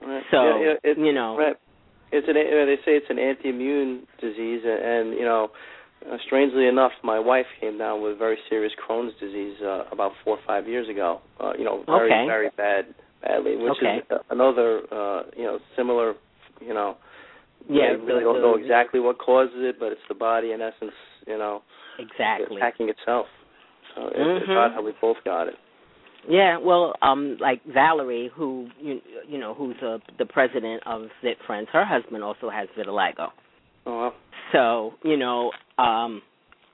Right. 0.00 0.22
So, 0.30 0.60
yeah, 0.60 0.94
you 0.96 1.12
know, 1.12 1.36
right. 1.36 1.56
It's 2.12 2.28
an 2.28 2.34
they 2.34 2.76
say 2.84 2.96
it's 2.96 3.10
an 3.10 3.18
anti-immune 3.18 4.06
disease, 4.20 4.62
and, 4.64 4.84
and 4.84 5.18
you 5.18 5.24
know, 5.24 5.48
uh, 6.10 6.16
strangely 6.26 6.66
enough, 6.68 6.92
my 7.02 7.18
wife 7.18 7.46
came 7.60 7.78
down 7.78 8.02
with 8.02 8.18
very 8.18 8.38
serious 8.48 8.72
Crohn's 8.88 9.12
disease 9.18 9.56
uh, 9.62 9.84
about 9.90 10.12
four 10.24 10.36
or 10.36 10.42
five 10.46 10.68
years 10.68 10.88
ago. 10.88 11.20
Uh, 11.40 11.52
you 11.58 11.64
know, 11.64 11.82
very 11.86 12.12
Okay. 12.12 12.26
very 12.26 12.50
bad, 12.56 12.94
badly, 13.22 13.56
which 13.56 13.72
Okay. 13.78 13.98
is 14.10 14.18
another 14.30 14.82
uh, 14.92 15.22
you 15.36 15.44
know 15.44 15.58
similar, 15.76 16.14
you 16.60 16.74
know. 16.74 16.96
yeah, 17.68 17.96
really 18.04 18.22
don't 18.22 18.40
know 18.40 18.54
exactly 18.54 19.00
what 19.00 19.18
causes 19.18 19.56
it, 19.56 19.76
but 19.80 19.90
it's 19.92 20.06
the 20.08 20.14
body 20.14 20.52
in 20.52 20.60
essence, 20.60 20.94
you 21.26 21.38
know, 21.38 21.62
exactly. 21.98 22.56
attacking 22.56 22.88
itself. 22.88 23.26
So 23.94 24.06
it, 24.08 24.14
it's 24.14 24.50
odd 24.50 24.72
how 24.74 24.82
we 24.82 24.92
both 25.00 25.16
got 25.24 25.48
it. 25.48 25.54
Yeah, 26.28 26.58
well, 26.58 26.94
um, 27.02 27.36
like 27.40 27.62
Valerie, 27.64 28.30
who 28.34 28.68
you 28.80 29.00
you 29.28 29.38
know, 29.38 29.54
who's 29.54 29.76
uh, 29.82 29.98
the 30.18 30.26
president 30.26 30.82
of 30.86 31.02
Vit 31.22 31.36
Friends, 31.46 31.68
her 31.72 31.84
husband 31.84 32.24
also 32.24 32.50
has 32.50 32.68
vitiligo. 32.76 33.28
Oh. 33.86 34.10
So 34.52 34.94
you 35.04 35.16
know, 35.16 35.52
um, 35.78 36.22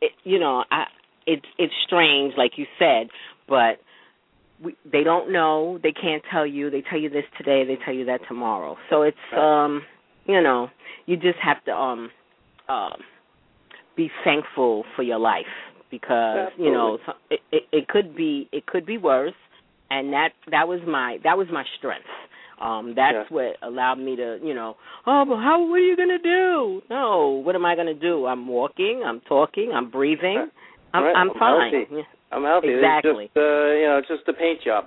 it, 0.00 0.12
you 0.24 0.38
know, 0.38 0.64
I 0.70 0.84
it's 1.26 1.44
it's 1.58 1.72
strange, 1.86 2.34
like 2.36 2.52
you 2.56 2.66
said, 2.78 3.08
but 3.48 3.78
we, 4.62 4.76
they 4.90 5.02
don't 5.04 5.32
know. 5.32 5.78
They 5.82 5.92
can't 5.92 6.22
tell 6.30 6.46
you. 6.46 6.70
They 6.70 6.82
tell 6.88 6.98
you 6.98 7.10
this 7.10 7.24
today. 7.36 7.64
They 7.66 7.76
tell 7.84 7.94
you 7.94 8.06
that 8.06 8.20
tomorrow. 8.28 8.76
So 8.90 9.02
it's 9.02 9.16
Right. 9.32 9.64
um, 9.64 9.82
you 10.26 10.40
know, 10.40 10.68
you 11.06 11.16
just 11.16 11.38
have 11.42 11.62
to 11.64 11.72
um, 11.72 12.10
um, 12.68 12.94
be 13.96 14.10
thankful 14.24 14.84
for 14.96 15.02
your 15.02 15.18
life 15.18 15.46
because 15.92 16.48
you 16.58 16.72
know 16.72 16.98
it, 17.30 17.40
it 17.52 17.62
it 17.70 17.86
could 17.88 18.16
be 18.16 18.48
it 18.50 18.66
could 18.66 18.84
be 18.84 18.98
worse, 18.98 19.38
and 19.90 20.12
that 20.12 20.30
that 20.50 20.66
was 20.66 20.80
my 20.88 21.18
that 21.22 21.38
was 21.38 21.46
my 21.52 21.64
strength. 21.78 22.08
Um, 22.60 22.94
that's 22.96 23.14
Yeah. 23.14 23.24
what 23.36 23.56
allowed 23.62 23.98
me 23.98 24.14
to, 24.16 24.38
you 24.40 24.54
know, 24.54 24.76
oh, 25.06 25.24
but 25.26 25.36
how? 25.36 25.60
What 25.68 25.76
are 25.76 25.78
you 25.80 25.96
gonna 25.96 26.18
do? 26.18 26.80
No, 26.88 27.42
what 27.44 27.54
am 27.54 27.64
I 27.66 27.74
gonna 27.76 27.92
do? 27.92 28.26
I'm 28.26 28.46
walking, 28.46 29.02
I'm 29.04 29.20
talking, 29.28 29.72
I'm 29.74 29.90
breathing, 29.90 30.48
I'm 30.94 31.04
Right. 31.04 31.16
I'm 31.16 31.30
I'm 31.30 31.38
fine. 31.38 31.72
healthy. 31.72 32.06
I'm 32.32 32.44
healthy. 32.44 32.68
Exactly. 32.74 33.24
It's 33.26 33.34
just 33.34 33.44
uh, 33.44 33.72
you 33.76 33.86
know, 33.86 33.98
it's 33.98 34.08
just 34.08 34.28
a 34.28 34.32
paint 34.32 34.62
job. 34.62 34.86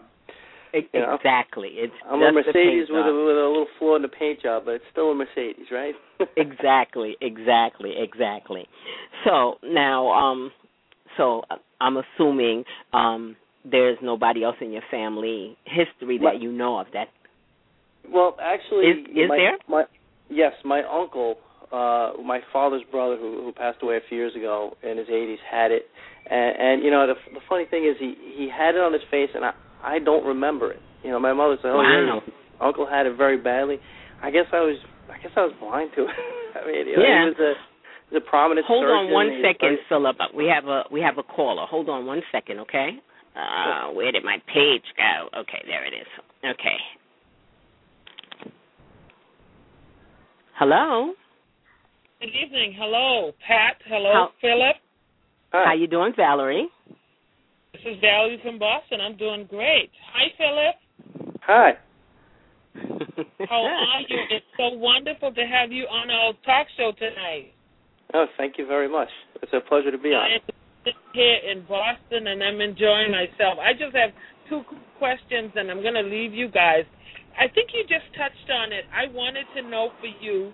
You 0.73 0.99
know? 0.99 1.15
exactly. 1.15 1.69
It's 1.75 1.93
I'm 2.09 2.21
a 2.21 2.31
Mercedes 2.33 2.87
with 2.89 3.05
a 3.05 3.13
with 3.13 3.37
a 3.37 3.47
little 3.47 3.67
flaw 3.79 3.95
in 3.95 4.01
the 4.01 4.09
paint 4.09 4.41
job, 4.41 4.63
but 4.65 4.75
it's 4.75 4.83
still 4.91 5.11
a 5.11 5.15
Mercedes, 5.15 5.67
right? 5.71 5.95
exactly, 6.37 7.15
exactly, 7.21 7.93
exactly. 7.97 8.67
So 9.23 9.55
now, 9.63 10.11
um, 10.11 10.51
so 11.17 11.43
I'm 11.81 11.97
assuming 11.97 12.63
um 12.93 13.35
there's 13.69 13.97
nobody 14.01 14.43
else 14.43 14.57
in 14.61 14.71
your 14.71 14.83
family 14.91 15.57
history 15.65 16.19
that 16.23 16.39
you 16.39 16.51
know 16.51 16.77
of 16.79 16.87
that. 16.93 17.07
Well, 18.11 18.37
actually, 18.41 18.85
Is- 18.85 19.07
is 19.09 19.29
my, 19.29 19.37
there? 19.37 19.57
My 19.67 19.83
yes, 20.29 20.53
my 20.63 20.83
uncle, 20.83 21.37
uh, 21.71 22.13
my 22.23 22.39
father's 22.53 22.83
brother, 22.91 23.17
who 23.17 23.41
who 23.43 23.51
passed 23.51 23.79
away 23.81 23.97
a 23.97 24.01
few 24.07 24.17
years 24.17 24.35
ago 24.35 24.77
in 24.83 24.97
his 24.97 25.07
80s, 25.07 25.37
had 25.49 25.71
it, 25.71 25.87
and, 26.29 26.55
and 26.59 26.83
you 26.83 26.91
know 26.91 27.07
the 27.07 27.15
the 27.33 27.41
funny 27.49 27.65
thing 27.65 27.85
is 27.85 27.95
he 27.99 28.13
he 28.37 28.49
had 28.49 28.75
it 28.75 28.81
on 28.81 28.93
his 28.93 29.01
face, 29.09 29.29
and 29.33 29.43
I 29.43 29.53
I 29.83 29.99
don't 29.99 30.25
remember 30.25 30.71
it. 30.71 30.81
You 31.03 31.11
know, 31.11 31.19
my 31.19 31.33
mother 31.33 31.57
said, 31.61 31.69
"Oh, 31.71 31.81
yeah, 31.81 32.05
Wow. 32.13 32.21
your 32.25 32.67
uncle 32.67 32.85
had 32.87 33.05
it 33.07 33.17
very 33.17 33.37
badly." 33.37 33.77
I 34.21 34.29
guess 34.31 34.45
I 34.53 34.59
was 34.61 34.77
I 35.11 35.17
guess 35.21 35.31
I 35.35 35.41
was 35.41 35.53
blind 35.59 35.91
to 35.95 36.03
it. 36.03 36.09
I 36.61 36.67
mean, 36.67 36.87
you 36.87 36.95
know, 36.97 37.03
Yeah. 37.03 37.23
he 37.25 37.29
was 37.29 37.39
a 37.39 37.53
he 38.09 38.15
was 38.15 38.23
a 38.25 38.29
prominent 38.29 38.65
Hold 38.67 38.85
on 38.85 39.05
surgeon. 39.05 39.13
one 39.13 39.25
He 39.27 39.31
was 39.37 39.45
second, 39.59 39.77
Philip. 39.89 40.17
We 40.35 40.45
have 40.47 40.65
a 40.67 40.83
we 40.91 41.01
have 41.01 41.17
a 41.17 41.23
caller. 41.23 41.65
Hold 41.67 41.89
on 41.89 42.05
one 42.05 42.21
second, 42.31 42.59
okay? 42.59 42.89
Uh, 43.35 43.91
where 43.91 44.11
did 44.11 44.23
my 44.23 44.37
page 44.53 44.83
go? 44.95 45.39
Okay, 45.41 45.61
there 45.67 45.83
it 45.85 45.93
is. 45.93 46.07
Okay. 46.43 46.77
Hello. 50.57 51.13
Good 52.21 52.29
evening. 52.29 52.73
Hello, 52.77 53.31
Pat. 53.45 53.75
Hello, 53.87 54.13
How- 54.13 54.31
Philip. 54.39 54.75
Hi. 55.51 55.65
How 55.65 55.73
you 55.73 55.87
doing, 55.87 56.13
Valerie? 56.15 56.67
This 57.73 57.81
is 57.85 57.97
Valerie 58.01 58.39
from 58.43 58.57
Boston. 58.57 58.99
I'm 59.01 59.17
doing 59.17 59.45
great. 59.49 59.91
Hi, 60.13 60.27
Philip. 60.37 61.37
Hi. 61.41 61.77
How 63.49 63.63
are 63.63 64.01
you? 64.07 64.17
It's 64.31 64.45
so 64.57 64.69
wonderful 64.77 65.33
to 65.33 65.41
have 65.41 65.71
you 65.71 65.83
on 65.85 66.09
our 66.09 66.33
talk 66.45 66.67
show 66.77 66.91
tonight. 66.97 67.51
Oh, 68.13 68.25
thank 68.37 68.57
you 68.57 68.67
very 68.67 68.89
much. 68.89 69.09
It's 69.41 69.51
a 69.53 69.61
pleasure 69.67 69.91
to 69.91 69.97
be 69.97 70.09
on. 70.09 70.29
And 70.31 70.41
here 71.13 71.39
in 71.51 71.65
Boston, 71.65 72.27
and 72.27 72.43
I'm 72.43 72.61
enjoying 72.61 73.11
myself. 73.11 73.57
I 73.57 73.73
just 73.73 73.95
have 73.95 74.11
two 74.49 74.61
questions, 74.99 75.51
and 75.55 75.71
I'm 75.71 75.81
going 75.81 75.97
to 75.97 76.05
leave 76.05 76.33
you 76.33 76.47
guys. 76.47 76.85
I 77.35 77.49
think 77.49 77.71
you 77.73 77.83
just 77.89 78.05
touched 78.15 78.49
on 78.53 78.71
it. 78.71 78.85
I 78.93 79.11
wanted 79.11 79.45
to 79.57 79.67
know 79.67 79.89
for 79.99 80.07
you, 80.21 80.53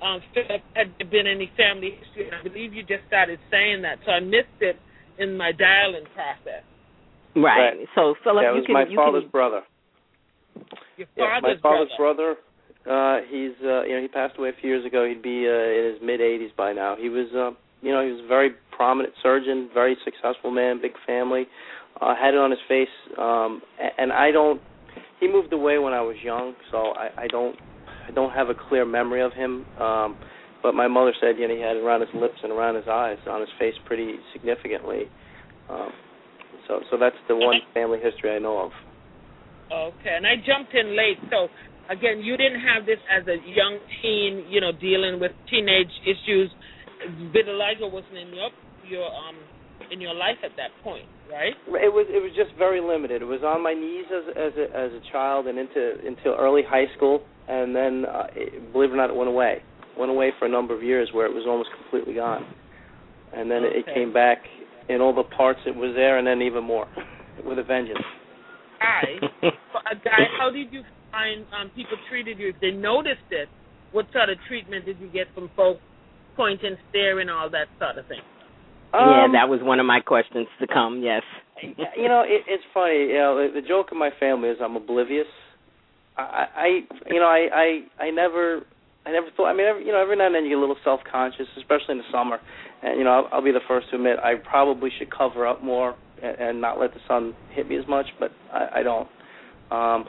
um, 0.00 0.20
Philip, 0.32 0.62
had 0.74 0.94
there 0.98 1.10
been 1.10 1.26
any 1.26 1.50
family 1.56 1.98
history? 1.98 2.30
I 2.30 2.42
believe 2.42 2.72
you 2.72 2.82
just 2.82 3.04
started 3.08 3.38
saying 3.50 3.82
that, 3.82 3.98
so 4.06 4.12
I 4.12 4.20
missed 4.20 4.60
it 4.60 4.76
in 5.18 5.36
my 5.36 5.52
dialing 5.52 6.06
process. 6.14 6.64
Right. 7.34 7.76
Right. 7.76 7.88
So 7.94 8.14
Philip, 8.24 8.42
yeah, 8.42 8.50
it 8.50 8.54
you 8.54 8.60
was 8.60 8.66
can 8.66 8.74
my 8.74 8.84
you 8.88 8.96
father's 8.96 9.22
can 9.24 9.30
brother. 9.30 9.60
Your 10.96 11.06
father's 11.06 11.16
Yeah, 11.16 11.40
father's 11.40 11.60
my 11.62 11.70
father's 11.70 11.92
brother. 11.96 12.24
brother. 12.24 12.51
Uh, 12.88 13.18
he's 13.30 13.54
uh, 13.62 13.82
you 13.84 13.94
know 13.94 14.02
he 14.02 14.08
passed 14.08 14.36
away 14.38 14.48
a 14.48 14.60
few 14.60 14.70
years 14.70 14.84
ago. 14.84 15.06
He'd 15.06 15.22
be 15.22 15.46
uh, 15.46 15.52
in 15.52 15.92
his 15.94 16.02
mid 16.02 16.20
80s 16.20 16.54
by 16.56 16.72
now. 16.72 16.96
He 16.98 17.08
was 17.08 17.28
uh, 17.34 17.54
you 17.80 17.92
know 17.92 18.04
he 18.04 18.10
was 18.10 18.22
a 18.24 18.28
very 18.28 18.50
prominent 18.70 19.14
surgeon, 19.22 19.70
very 19.72 19.96
successful 20.04 20.50
man, 20.50 20.80
big 20.82 20.92
family. 21.06 21.46
Uh, 22.00 22.14
had 22.16 22.34
it 22.34 22.38
on 22.38 22.50
his 22.50 22.60
face, 22.66 22.88
um, 23.18 23.62
and 23.98 24.12
I 24.12 24.32
don't. 24.32 24.60
He 25.20 25.28
moved 25.28 25.52
away 25.52 25.78
when 25.78 25.92
I 25.92 26.00
was 26.00 26.16
young, 26.24 26.54
so 26.72 26.90
I, 26.98 27.10
I 27.24 27.26
don't 27.28 27.56
I 28.08 28.10
don't 28.10 28.32
have 28.32 28.48
a 28.48 28.54
clear 28.68 28.84
memory 28.84 29.22
of 29.22 29.32
him. 29.32 29.64
Um, 29.78 30.16
but 30.62 30.74
my 30.74 30.88
mother 30.88 31.12
said 31.20 31.38
you 31.38 31.46
know 31.46 31.54
he 31.54 31.60
had 31.60 31.76
it 31.76 31.84
around 31.84 32.00
his 32.00 32.10
lips 32.14 32.38
and 32.42 32.50
around 32.50 32.74
his 32.74 32.88
eyes, 32.90 33.18
on 33.28 33.40
his 33.40 33.50
face 33.60 33.74
pretty 33.86 34.16
significantly. 34.32 35.04
Um, 35.70 35.92
so 36.66 36.80
so 36.90 36.96
that's 36.98 37.16
the 37.28 37.36
one 37.36 37.60
family 37.74 38.00
history 38.02 38.34
I 38.34 38.40
know 38.40 38.58
of. 38.58 38.72
Okay, 39.70 40.16
and 40.16 40.26
I 40.26 40.34
jumped 40.36 40.74
in 40.74 40.96
late, 40.96 41.18
so 41.30 41.48
again, 41.90 42.20
you 42.22 42.36
didn't 42.36 42.60
have 42.60 42.86
this 42.86 42.98
as 43.10 43.26
a 43.26 43.36
young 43.48 43.78
teen, 44.00 44.46
you 44.48 44.60
know, 44.60 44.72
dealing 44.72 45.20
with 45.20 45.32
teenage 45.50 45.92
issues. 46.04 46.50
Vitiligo 47.34 47.90
wasn't 47.90 48.18
in 48.18 48.28
your 48.34 48.50
your 48.88 49.06
um 49.06 49.36
in 49.90 50.00
your 50.00 50.14
life 50.14 50.38
at 50.44 50.52
that 50.56 50.70
point, 50.82 51.04
right? 51.30 51.52
It 51.66 51.92
was 51.92 52.06
it 52.08 52.22
was 52.22 52.32
just 52.36 52.56
very 52.58 52.80
limited. 52.80 53.22
It 53.22 53.26
was 53.26 53.42
on 53.42 53.62
my 53.62 53.74
knees 53.74 54.06
as 54.08 54.24
as 54.36 54.52
a, 54.58 54.66
as 54.76 54.90
a 54.92 55.02
child 55.10 55.46
and 55.46 55.58
into 55.58 55.94
until 56.06 56.34
early 56.38 56.62
high 56.66 56.86
school, 56.96 57.22
and 57.48 57.74
then 57.74 58.04
uh, 58.06 58.26
it, 58.34 58.72
believe 58.72 58.90
it 58.90 58.94
or 58.94 58.96
not, 58.96 59.10
it 59.10 59.16
went 59.16 59.28
away. 59.28 59.62
Went 59.98 60.10
away 60.10 60.30
for 60.38 60.46
a 60.46 60.48
number 60.48 60.74
of 60.74 60.82
years 60.82 61.10
where 61.12 61.26
it 61.26 61.34
was 61.34 61.44
almost 61.46 61.68
completely 61.76 62.14
gone, 62.14 62.46
and 63.34 63.50
then 63.50 63.64
it, 63.64 63.84
it 63.84 63.94
came 63.94 64.12
back 64.12 64.38
in 64.88 65.00
all 65.00 65.14
the 65.14 65.24
parts 65.36 65.60
it 65.66 65.76
was 65.76 65.92
there, 65.94 66.18
and 66.18 66.26
then 66.26 66.40
even 66.40 66.64
more 66.64 66.86
with 67.44 67.58
a 67.58 67.62
vengeance. 67.62 67.98
Guy, 68.80 69.26
a 69.92 69.94
guy, 69.96 70.24
how 70.38 70.50
did 70.50 70.72
you 70.72 70.82
find 71.12 71.44
um 71.52 71.70
people 71.76 71.96
treated 72.08 72.38
you? 72.38 72.48
If 72.48 72.56
they 72.60 72.72
noticed 72.72 73.28
it, 73.30 73.48
what 73.92 74.06
sort 74.12 74.30
of 74.30 74.38
treatment 74.48 74.86
did 74.86 74.98
you 74.98 75.08
get 75.08 75.28
from 75.34 75.50
folks 75.54 75.80
pointing, 76.36 76.76
staring, 76.90 77.28
all 77.28 77.50
that 77.50 77.68
sort 77.78 77.98
of 77.98 78.06
thing? 78.08 78.24
yeah, 78.94 79.24
Um, 79.28 79.32
that 79.32 79.48
was 79.48 79.60
one 79.62 79.80
of 79.80 79.86
my 79.86 80.00
questions 80.00 80.48
to 80.60 80.66
come. 80.66 81.02
Yes. 81.04 81.22
you 81.62 82.08
know, 82.08 82.22
it, 82.26 82.42
it's 82.48 82.64
funny. 82.74 83.12
You 83.12 83.20
know, 83.20 83.36
the, 83.36 83.60
the 83.60 83.66
joke 83.66 83.88
in 83.92 83.98
my 83.98 84.10
family 84.18 84.48
is 84.48 84.58
I'm 84.62 84.76
oblivious. 84.76 85.28
I, 86.16 86.44
I, 86.56 86.66
you 87.08 87.20
know, 87.20 87.26
I, 87.26 87.48
I, 87.98 88.04
I 88.04 88.10
never, 88.10 88.66
I 89.06 89.12
never 89.12 89.28
thought. 89.36 89.46
I 89.46 89.54
mean, 89.54 89.66
every, 89.66 89.86
you 89.86 89.92
know, 89.92 90.02
every 90.02 90.16
now 90.16 90.26
and 90.26 90.34
then 90.34 90.44
you 90.44 90.50
get 90.50 90.58
a 90.58 90.60
little 90.60 90.76
self-conscious, 90.84 91.46
especially 91.56 91.92
in 91.92 91.98
the 91.98 92.10
summer. 92.12 92.38
And 92.82 92.98
you 92.98 93.04
know, 93.04 93.10
I'll, 93.10 93.28
I'll 93.38 93.44
be 93.44 93.52
the 93.52 93.64
first 93.66 93.88
to 93.90 93.96
admit 93.96 94.18
I 94.18 94.34
probably 94.34 94.90
should 94.98 95.10
cover 95.10 95.46
up 95.46 95.62
more 95.62 95.94
and, 96.22 96.36
and 96.38 96.60
not 96.60 96.78
let 96.78 96.92
the 96.92 97.00
sun 97.08 97.34
hit 97.54 97.68
me 97.68 97.78
as 97.78 97.86
much, 97.88 98.06
but 98.20 98.30
I, 98.52 98.80
I 98.80 98.82
don't. 98.82 99.08
Um, 99.70 100.04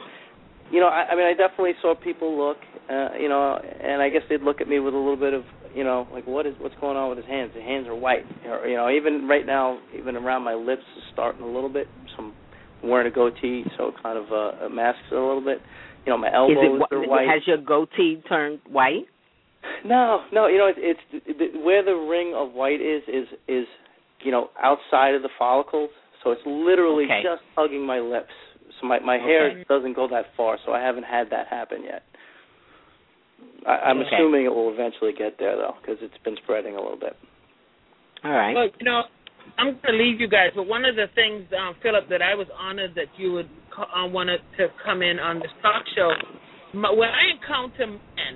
you 0.72 0.80
know, 0.80 0.88
I, 0.88 1.08
I 1.12 1.16
mean, 1.16 1.26
I 1.26 1.34
definitely 1.34 1.72
saw 1.82 1.94
people 1.94 2.36
look, 2.36 2.56
uh, 2.90 3.08
you 3.20 3.28
know, 3.28 3.58
and 3.82 4.02
I 4.02 4.08
guess 4.08 4.22
they'd 4.28 4.42
look 4.42 4.60
at 4.60 4.68
me 4.68 4.78
with 4.80 4.94
a 4.94 4.96
little 4.96 5.16
bit 5.16 5.32
of, 5.34 5.42
you 5.74 5.84
know, 5.84 6.06
like 6.12 6.26
what 6.26 6.46
is 6.46 6.54
what's 6.58 6.74
going 6.80 6.96
on 6.96 7.08
with 7.08 7.18
his 7.18 7.26
hands? 7.26 7.52
His 7.54 7.62
hands 7.64 7.86
are 7.88 7.94
white, 7.94 8.24
or, 8.46 8.66
you 8.66 8.76
know, 8.76 8.90
even 8.90 9.26
right 9.28 9.46
now, 9.46 9.78
even 9.98 10.16
around 10.16 10.42
my 10.42 10.54
lips 10.54 10.82
is 10.96 11.02
starting 11.12 11.42
a 11.42 11.46
little 11.46 11.72
bit. 11.72 11.86
So 12.16 12.24
I'm 12.24 12.90
wearing 12.90 13.06
a 13.06 13.14
goatee, 13.14 13.64
so 13.76 13.88
it 13.88 13.94
kind 14.02 14.18
of 14.18 14.24
uh, 14.32 14.68
masks 14.68 15.00
it 15.10 15.14
a 15.14 15.20
little 15.20 15.44
bit. 15.44 15.58
You 16.06 16.12
know, 16.12 16.18
my 16.18 16.28
Is 16.28 16.34
elbows 16.34 16.82
it 16.90 16.94
are 16.94 17.08
white. 17.08 17.28
has 17.28 17.42
your 17.46 17.58
goatee 17.58 18.22
turned 18.28 18.60
white? 18.70 19.06
No, 19.84 20.24
no, 20.32 20.46
you 20.46 20.58
know 20.58 20.70
it's, 20.76 21.00
it's 21.08 21.26
the, 21.38 21.58
where 21.60 21.82
the 21.84 21.94
ring 21.94 22.34
of 22.36 22.52
white 22.52 22.80
is 22.80 23.02
is 23.08 23.26
is 23.48 23.66
you 24.22 24.30
know 24.30 24.50
outside 24.62 25.14
of 25.14 25.22
the 25.22 25.30
follicles, 25.38 25.90
so 26.22 26.30
it's 26.32 26.42
literally 26.46 27.04
Okay. 27.04 27.20
just 27.22 27.42
hugging 27.56 27.84
my 27.84 27.98
lips. 27.98 28.32
So 28.80 28.86
my 28.86 28.98
my 29.00 29.18
hair 29.18 29.64
doesn't 29.68 29.94
go 29.94 30.08
that 30.08 30.26
far, 30.36 30.58
so 30.64 30.72
I 30.72 30.80
haven't 30.80 31.04
had 31.04 31.30
that 31.30 31.46
happen 31.48 31.84
yet. 31.84 32.02
I, 33.66 33.90
I'm 33.90 33.98
Okay. 33.98 34.08
assuming 34.16 34.44
it 34.44 34.54
will 34.54 34.72
eventually 34.72 35.12
get 35.12 35.38
there 35.38 35.56
though, 35.56 35.74
because 35.80 35.98
it's 36.02 36.18
been 36.24 36.36
spreading 36.42 36.74
a 36.76 36.80
little 36.80 36.98
bit. 36.98 37.16
All 38.24 38.32
right. 38.32 38.54
Well, 38.54 38.68
you 38.78 38.84
know, 38.84 39.02
I'm 39.58 39.78
going 39.82 39.98
to 39.98 40.02
leave 40.02 40.20
you 40.20 40.28
guys, 40.28 40.50
but 40.54 40.66
one 40.66 40.84
of 40.84 40.96
the 40.96 41.06
things, 41.14 41.44
um, 41.52 41.76
Philip, 41.82 42.08
that 42.08 42.22
I 42.22 42.34
was 42.34 42.46
honored 42.58 42.94
that 42.96 43.12
you 43.18 43.32
would 43.32 43.48
co- 43.74 43.90
uh, 43.94 44.06
wanted 44.08 44.40
to 44.56 44.68
come 44.84 45.02
in 45.02 45.18
on 45.18 45.38
this 45.38 45.52
talk 45.60 45.84
show. 45.94 46.12
My, 46.72 46.90
when 46.90 47.10
I 47.10 47.36
encounter 47.36 47.86
men 47.86 48.34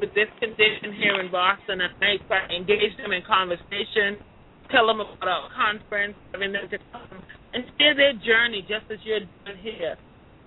with 0.00 0.14
this 0.14 0.30
condition 0.38 0.94
here 0.94 1.20
in 1.20 1.30
Boston, 1.30 1.82
and 1.82 1.92
I 2.00 2.16
try 2.26 2.46
engage 2.54 2.96
them 3.02 3.12
in 3.12 3.22
conversation, 3.26 4.22
tell 4.70 4.86
them 4.86 5.00
about 5.00 5.26
our 5.26 5.50
conference, 5.50 6.14
having 6.32 6.52
them 6.52 6.70
to 6.70 6.78
come 6.92 7.22
and 7.54 7.64
share 7.78 7.94
their 7.94 8.12
journey, 8.12 8.62
just 8.62 8.90
as 8.90 8.98
you're 9.04 9.20
doing 9.20 9.58
here. 9.62 9.96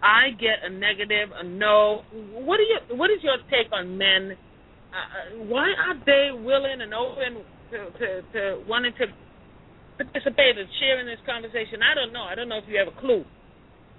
I 0.03 0.31
get 0.39 0.65
a 0.65 0.70
negative, 0.70 1.29
a 1.34 1.43
no. 1.43 2.01
What 2.12 2.58
do 2.58 2.63
you? 2.63 2.98
What 2.98 3.12
is 3.12 3.22
your 3.22 3.38
take 3.50 3.72
on 3.72 3.98
men? 3.98 4.38
Uh, 4.91 5.46
why 5.46 5.72
aren't 5.88 6.05
they 6.05 6.29
willing 6.34 6.81
and 6.81 6.93
open 6.93 7.46
to, 7.72 7.77
to 8.00 8.08
to 8.34 8.63
wanting 8.67 8.93
to 8.98 9.05
participate 9.98 10.58
and 10.58 10.67
share 10.79 11.00
in 11.00 11.05
this 11.05 11.22
conversation? 11.25 11.81
I 11.86 11.93
don't 11.93 12.12
know. 12.12 12.24
I 12.24 12.36
don't 12.36 12.50
know 12.50 12.58
if 12.58 12.65
you 12.67 12.77
have 12.79 12.88
a 12.88 13.00
clue. 13.00 13.24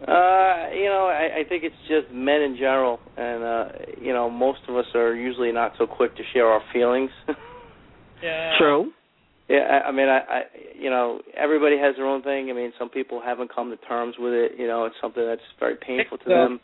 Uh, 0.03 0.75
you 0.75 0.91
know, 0.91 1.07
I, 1.07 1.41
I 1.41 1.49
think 1.49 1.63
it's 1.63 1.79
just 1.87 2.13
men 2.13 2.43
in 2.43 2.57
general, 2.57 2.99
and 3.17 3.45
uh, 3.45 3.65
you 4.01 4.13
know, 4.13 4.29
most 4.29 4.59
of 4.69 4.75
us 4.75 4.87
are 4.97 5.15
usually 5.15 5.53
not 5.53 5.75
so 5.79 5.87
quick 5.87 6.17
to 6.17 6.23
share 6.33 6.47
our 6.47 6.63
feelings. 6.73 7.11
Yeah. 8.23 8.53
True. 8.59 8.93
Yeah, 9.49 9.59
I, 9.59 9.89
I 9.89 9.93
mean, 9.93 10.09
I, 10.09 10.19
I, 10.19 10.41
you 10.79 10.89
know, 10.91 11.21
everybody 11.37 11.77
has 11.79 11.97
their 11.97 12.07
own 12.07 12.23
thing. 12.23 12.49
I 12.51 12.53
mean, 12.53 12.73
some 12.79 12.89
people 12.89 13.21
haven't 13.25 13.55
come 13.55 13.71
to 13.71 13.77
terms 13.89 14.15
with 14.19 14.33
it. 14.33 14.53
You 14.59 14.67
know, 14.67 14.85
it's 14.85 14.97
something 15.01 15.25
that's 15.25 15.41
very 15.59 15.77
painful 15.77 16.19
to 16.19 16.29
them, 16.29 16.61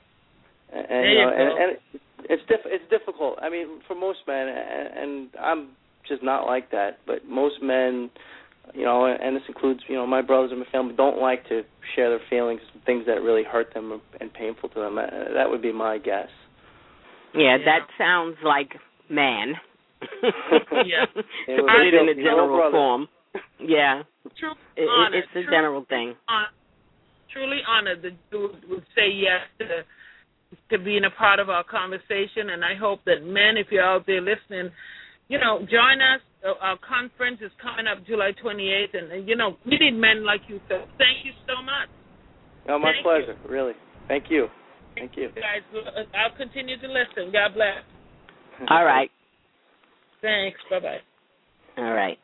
and, 0.73 0.87
and 0.91 1.05
you 1.05 1.19
you 1.19 1.23
know, 1.25 1.33
and, 1.37 1.63
and 1.63 2.01
it's 2.31 2.43
diff- 2.49 2.67
it's 2.67 2.85
difficult. 2.91 3.39
I 3.43 3.51
mean, 3.51 3.81
for 3.87 3.95
most 3.95 4.21
men, 4.27 4.49
and, 4.49 4.99
and 4.99 5.29
I'm 5.41 5.69
just 6.09 6.23
not 6.23 6.47
like 6.47 6.71
that. 6.71 6.99
But 7.07 7.27
most 7.29 7.57
men, 7.63 8.11
you 8.75 8.85
know, 8.85 9.07
and 9.07 9.37
this 9.37 9.43
includes, 9.49 9.81
you 9.89 9.97
know, 9.97 10.07
my 10.07 10.23
brothers 10.23 10.51
and 10.51 10.61
my 10.61 10.67
family, 10.71 10.95
don't 10.97 11.21
like 11.21 11.47
to 11.49 11.63
share 11.95 12.11
their 12.11 12.21
feelings, 12.31 12.61
things 12.87 13.05
that 13.07 13.23
really 13.23 13.45
hurt 13.45 13.75
them 13.75 14.01
and 14.21 14.33
painful 14.33 14.69
to 14.71 14.81
them. 14.81 14.99
Uh, 14.99 15.07
That 15.35 15.51
would 15.51 15.63
be 15.63 15.73
my 15.73 15.99
guess. 15.99 16.29
Yeah, 17.35 17.57
Yeah. 17.57 17.65
that 17.65 17.87
sounds 17.99 18.37
like 18.45 18.71
man. 19.11 19.55
Yeah. 20.87 21.05
It 21.49 21.61
put 21.61 21.87
it 21.87 21.95
in 21.95 22.09
a 22.09 22.15
general 22.15 22.71
form. 22.71 23.09
Yeah, 23.61 24.03
it, 24.77 24.89
honored. 24.89 25.25
it's 25.25 25.47
a 25.47 25.51
general 25.51 25.85
thing. 25.89 26.15
truly 27.33 27.59
honored 27.69 28.03
that 28.03 28.13
you 28.33 28.51
would, 28.69 28.83
say 28.95 29.11
yes 29.13 29.43
to 29.59 29.85
to 30.71 30.83
being 30.83 31.05
a 31.05 31.11
part 31.11 31.41
of 31.41 31.51
our 31.51 31.63
conversation, 31.65 32.51
and 32.51 32.65
I 32.65 32.75
hope 32.75 33.01
that 33.05 33.21
men, 33.23 33.59
if 33.59 33.67
you're 33.71 33.85
out 33.85 34.07
there 34.07 34.23
listening, 34.23 34.73
you 35.29 35.39
know, 35.39 35.59
join 35.61 36.01
us. 36.01 36.23
Uh, 36.41 36.55
Our 36.61 36.79
conference 36.79 37.41
is 37.43 37.51
coming 37.61 37.87
up 37.87 38.07
July 38.07 38.31
28th, 38.43 38.97
and, 38.97 39.13
and 39.13 39.29
you 39.29 39.37
know, 39.37 39.57
we 39.67 39.77
need 39.77 39.99
men 39.99 40.25
like 40.25 40.41
you. 40.49 40.61
So 40.69 40.87
thank 40.97 41.25
you 41.25 41.33
so 41.47 41.61
much, 41.63 41.91
No, 42.67 42.79
my 42.79 42.93
Thank 42.93 43.05
pleasure. 43.05 43.37
Really. 43.47 43.75
Thank 44.07 44.31
you. 44.31 44.49
Thank 44.95 45.13
you. 45.17 45.29
guys. 45.35 45.67
I'll 46.17 46.37
continue 46.37 46.81
to 46.81 46.89
listen. 46.89 47.31
God 47.33 47.55
bless. 47.55 47.85
All 48.71 48.85
right. 48.85 49.11
Thanks. 50.23 50.59
Bye 50.71 50.81
bye. 50.81 50.99
All 51.77 51.93
right. 51.93 52.19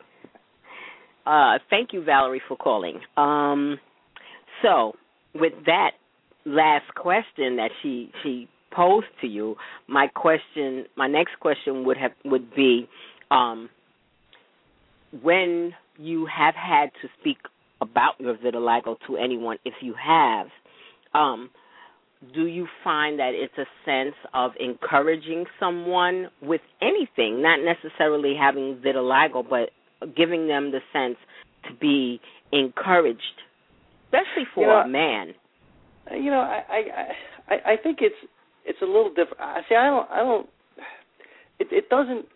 Uh, 1.26 1.58
thank 1.70 1.92
you, 1.92 2.02
Valerie, 2.04 2.42
for 2.48 2.56
calling. 2.56 3.00
Um, 3.16 3.78
so, 4.62 4.94
with 5.34 5.52
that 5.66 5.92
last 6.44 6.92
question 6.94 7.56
that 7.56 7.70
she 7.82 8.10
she 8.22 8.48
posed 8.74 9.06
to 9.20 9.26
you, 9.26 9.56
my 9.88 10.08
question, 10.08 10.84
my 10.96 11.06
next 11.06 11.38
question 11.40 11.84
would 11.86 11.96
have 11.96 12.10
would 12.24 12.54
be, 12.54 12.88
um, 13.30 13.70
when 15.22 15.72
you 15.98 16.26
have 16.26 16.54
had 16.54 16.90
to 17.00 17.08
speak 17.20 17.38
about 17.80 18.14
your 18.18 18.34
vitiligo 18.36 18.96
to 19.06 19.16
anyone, 19.16 19.58
if 19.64 19.74
you 19.80 19.94
have, 19.94 20.48
um, 21.14 21.50
do 22.34 22.46
you 22.46 22.66
find 22.82 23.18
that 23.18 23.32
it's 23.34 23.56
a 23.58 23.66
sense 23.84 24.14
of 24.32 24.52
encouraging 24.58 25.44
someone 25.60 26.28
with 26.40 26.62
anything, 26.80 27.42
not 27.42 27.58
necessarily 27.60 28.34
having 28.38 28.80
vitiligo, 28.84 29.44
but 29.48 29.70
giving 30.16 30.48
them 30.48 30.70
the 30.70 30.80
sense 30.92 31.16
to 31.68 31.74
be 31.80 32.20
encouraged, 32.52 33.20
especially 34.06 34.46
for 34.54 34.62
You 34.62 34.66
know, 34.68 34.76
a 34.76 34.88
man? 34.88 35.34
You 36.12 36.30
know, 36.30 36.40
I 36.40 36.62
I 36.68 37.54
I 37.54 37.72
I 37.72 37.76
think 37.82 37.98
it's 38.00 38.16
it's 38.64 38.80
a 38.82 38.86
little 38.86 39.10
different. 39.10 39.40
I 39.40 39.60
see. 39.68 39.74
I 39.74 39.84
don't. 39.86 40.10
I 40.10 40.16
don't. 40.18 40.48
It 41.58 41.68
it 41.70 41.88
doesn't. 41.88 42.26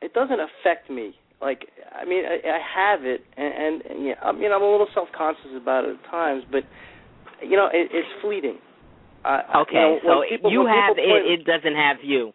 It 0.00 0.14
doesn't 0.14 0.38
affect 0.38 0.90
me. 0.90 1.14
Like, 1.40 1.66
I 1.92 2.04
mean, 2.04 2.24
I, 2.24 2.38
I 2.48 2.58
have 2.58 3.04
it, 3.04 3.20
and, 3.36 3.54
and, 3.54 3.82
and 3.82 4.06
yeah, 4.06 4.14
I 4.22 4.32
mean, 4.32 4.50
I'm 4.50 4.62
a 4.62 4.70
little 4.70 4.88
self-conscious 4.92 5.54
about 5.56 5.84
it 5.84 5.96
at 6.02 6.10
times, 6.10 6.42
but 6.50 6.64
you 7.42 7.56
know, 7.56 7.66
it, 7.72 7.90
it's 7.92 8.08
fleeting. 8.20 8.58
Uh, 9.24 9.62
okay, 9.62 9.98
you 10.02 10.08
know, 10.08 10.22
so 10.22 10.28
people, 10.28 10.50
you 10.50 10.66
have 10.66 10.96
it. 10.96 11.40
It 11.40 11.44
doesn't 11.44 11.74
have 11.74 11.98
you. 12.02 12.32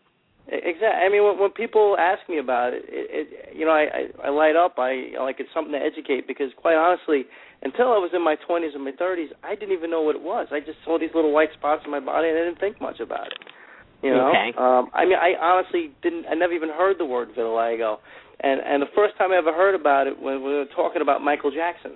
Exactly. 0.47 0.99
I 0.99 1.07
mean, 1.07 1.23
when, 1.23 1.39
when 1.39 1.51
people 1.51 1.95
ask 1.97 2.19
me 2.27 2.37
about 2.37 2.73
it, 2.73 2.83
it, 2.87 3.07
it 3.31 3.55
you 3.55 3.65
know, 3.65 3.71
I, 3.71 4.11
I 4.23 4.27
I 4.27 4.29
light 4.29 4.55
up. 4.55 4.75
I 4.77 5.15
like 5.19 5.39
it's 5.39 5.49
something 5.53 5.71
to 5.71 5.79
educate 5.79 6.27
because, 6.27 6.51
quite 6.57 6.75
honestly, 6.75 7.23
until 7.63 7.95
I 7.95 7.99
was 8.03 8.11
in 8.13 8.21
my 8.21 8.35
20s 8.35 8.75
and 8.75 8.83
my 8.83 8.91
30s, 8.91 9.31
I 9.41 9.55
didn't 9.55 9.71
even 9.71 9.89
know 9.89 10.01
what 10.01 10.15
it 10.15 10.21
was. 10.21 10.47
I 10.51 10.59
just 10.59 10.83
saw 10.83 10.99
these 10.99 11.15
little 11.15 11.31
white 11.31 11.55
spots 11.55 11.83
in 11.85 11.91
my 11.91 12.01
body, 12.01 12.27
and 12.27 12.37
I 12.37 12.43
didn't 12.43 12.59
think 12.59 12.81
much 12.81 12.99
about 12.99 13.27
it. 13.27 13.39
You 14.03 14.11
know. 14.11 14.29
Okay. 14.35 14.51
Um, 14.59 14.91
I 14.91 15.05
mean, 15.05 15.15
I 15.15 15.39
honestly 15.39 15.95
didn't. 16.03 16.25
I 16.27 16.35
never 16.35 16.51
even 16.51 16.69
heard 16.69 16.99
the 16.99 17.05
word 17.07 17.29
vitiligo, 17.31 18.03
and 18.41 18.59
and 18.59 18.81
the 18.83 18.91
first 18.93 19.15
time 19.17 19.31
I 19.31 19.37
ever 19.37 19.53
heard 19.55 19.79
about 19.79 20.07
it 20.07 20.19
when 20.19 20.43
we 20.43 20.51
were 20.51 20.67
talking 20.75 21.01
about 21.01 21.23
Michael 21.23 21.51
Jackson. 21.51 21.95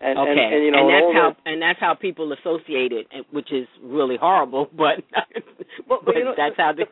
And, 0.00 0.16
okay, 0.18 0.30
and, 0.30 0.54
and 0.54 0.64
you 0.64 0.70
know, 0.70 0.86
and 0.86 0.94
that's 0.94 1.12
how 1.14 1.28
the, 1.34 1.50
and 1.50 1.62
that's 1.62 1.80
how 1.80 1.94
people 1.94 2.32
associate 2.32 2.92
it, 2.92 3.06
which 3.32 3.50
is 3.52 3.66
really 3.82 4.16
horrible. 4.16 4.70
But 4.76 5.02
but, 5.88 6.04
but 6.04 6.14
you 6.16 6.24
know, 6.24 6.34
that's 6.36 6.56
how 6.56 6.72
they. 6.72 6.84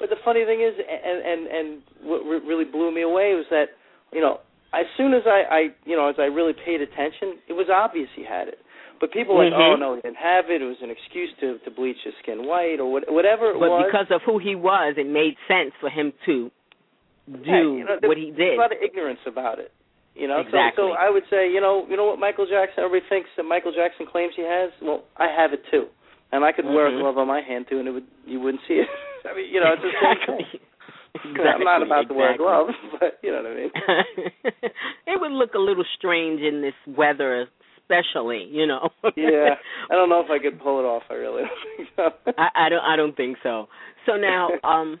But 0.00 0.08
the 0.10 0.16
funny 0.24 0.44
thing 0.44 0.60
is, 0.60 0.74
and 0.80 1.18
and 1.24 1.46
and 1.46 1.66
what 2.02 2.24
really 2.24 2.64
blew 2.64 2.92
me 2.94 3.02
away 3.02 3.34
was 3.34 3.44
that 3.50 3.66
you 4.12 4.20
know 4.20 4.40
as 4.72 4.86
soon 4.96 5.12
as 5.12 5.22
I 5.26 5.42
I 5.50 5.60
you 5.84 5.96
know 5.96 6.08
as 6.08 6.16
I 6.18 6.24
really 6.32 6.52
paid 6.54 6.80
attention, 6.80 7.36
it 7.48 7.52
was 7.52 7.66
obvious 7.72 8.08
he 8.16 8.24
had 8.24 8.48
it. 8.48 8.58
But 8.98 9.12
people 9.12 9.36
were 9.36 9.44
like, 9.44 9.52
Mhm. 9.52 9.74
oh 9.74 9.76
no, 9.76 9.94
he 9.96 10.00
didn't 10.00 10.16
have 10.16 10.48
it. 10.48 10.62
It 10.62 10.64
was 10.64 10.80
an 10.80 10.88
excuse 10.90 11.28
to 11.40 11.58
to 11.64 11.70
bleach 11.70 11.98
his 12.02 12.14
skin 12.22 12.46
white 12.48 12.80
or 12.80 12.90
what, 12.90 13.04
whatever 13.12 13.50
it 13.50 13.60
But 13.60 13.68
was. 13.68 13.84
because 13.92 14.06
of 14.10 14.22
who 14.24 14.38
he 14.38 14.54
was, 14.54 14.94
it 14.96 15.06
made 15.06 15.36
sense 15.48 15.72
for 15.80 15.90
him 15.90 16.14
to 16.24 16.50
do 17.28 17.40
Yeah, 17.44 17.60
you 17.60 17.84
know, 17.84 17.96
there- 18.00 18.08
what 18.08 18.16
he 18.16 18.30
There's 18.32 18.56
did. 18.56 18.58
a 18.58 18.60
lot 18.62 18.72
of 18.72 18.78
ignorance 18.80 19.20
about 19.26 19.58
it. 19.58 19.70
You 20.16 20.28
know, 20.28 20.40
Exactly. 20.40 20.72
so 20.80 20.90
so 20.90 20.96
I 20.96 21.10
would 21.10 21.24
say, 21.28 21.50
you 21.52 21.60
know, 21.60 21.84
you 21.88 21.96
know 21.96 22.06
what 22.06 22.18
Michael 22.18 22.46
Jackson 22.46 22.82
everybody 22.84 23.04
thinks 23.08 23.28
that 23.36 23.42
Michael 23.44 23.72
Jackson 23.72 24.06
claims 24.10 24.32
he 24.34 24.42
has. 24.42 24.72
Well, 24.80 25.04
I 25.18 25.28
have 25.28 25.52
it 25.52 25.60
too, 25.70 25.86
and 26.32 26.42
I 26.44 26.52
could 26.52 26.64
wear 26.64 26.86
a 26.88 26.90
Mhm. 26.92 27.00
glove 27.00 27.18
on 27.18 27.26
my 27.28 27.42
hand 27.42 27.66
too, 27.68 27.78
and 27.78 27.86
it 27.88 27.92
would 27.92 28.06
you 28.24 28.40
wouldn't 28.40 28.62
see 28.66 28.80
it. 28.80 28.88
I 29.28 29.34
mean, 29.36 29.52
you 29.52 29.60
know, 29.60 29.74
it's 29.76 29.82
same 29.82 30.36
thing. 30.38 30.60
exactly. 31.36 31.44
I'm 31.52 31.64
not 31.64 31.82
about 31.82 32.08
to 32.08 32.14
wear 32.14 32.32
a 32.32 32.36
glove, 32.38 32.68
but 33.00 33.18
you 33.22 33.30
know 33.30 33.42
what 33.42 33.52
I 33.52 33.54
mean. 33.54 33.70
it 35.06 35.20
would 35.20 35.32
look 35.32 35.52
a 35.54 35.58
little 35.58 35.84
strange 35.98 36.40
in 36.40 36.62
this 36.62 36.74
weather, 36.96 37.46
especially. 37.82 38.48
You 38.50 38.66
know. 38.66 38.88
yeah, 39.16 39.56
I 39.90 39.94
don't 39.94 40.08
know 40.08 40.20
if 40.20 40.30
I 40.30 40.38
could 40.38 40.58
pull 40.60 40.80
it 40.80 40.84
off. 40.84 41.02
I 41.10 41.14
really 41.14 41.42
don't 41.44 41.76
think 41.76 41.88
so. 41.96 42.32
I, 42.38 42.48
I 42.66 42.68
don't. 42.70 42.84
I 42.84 42.96
don't 42.96 43.16
think 43.16 43.36
so. 43.42 43.68
So 44.06 44.16
now, 44.16 44.48
um, 44.64 44.98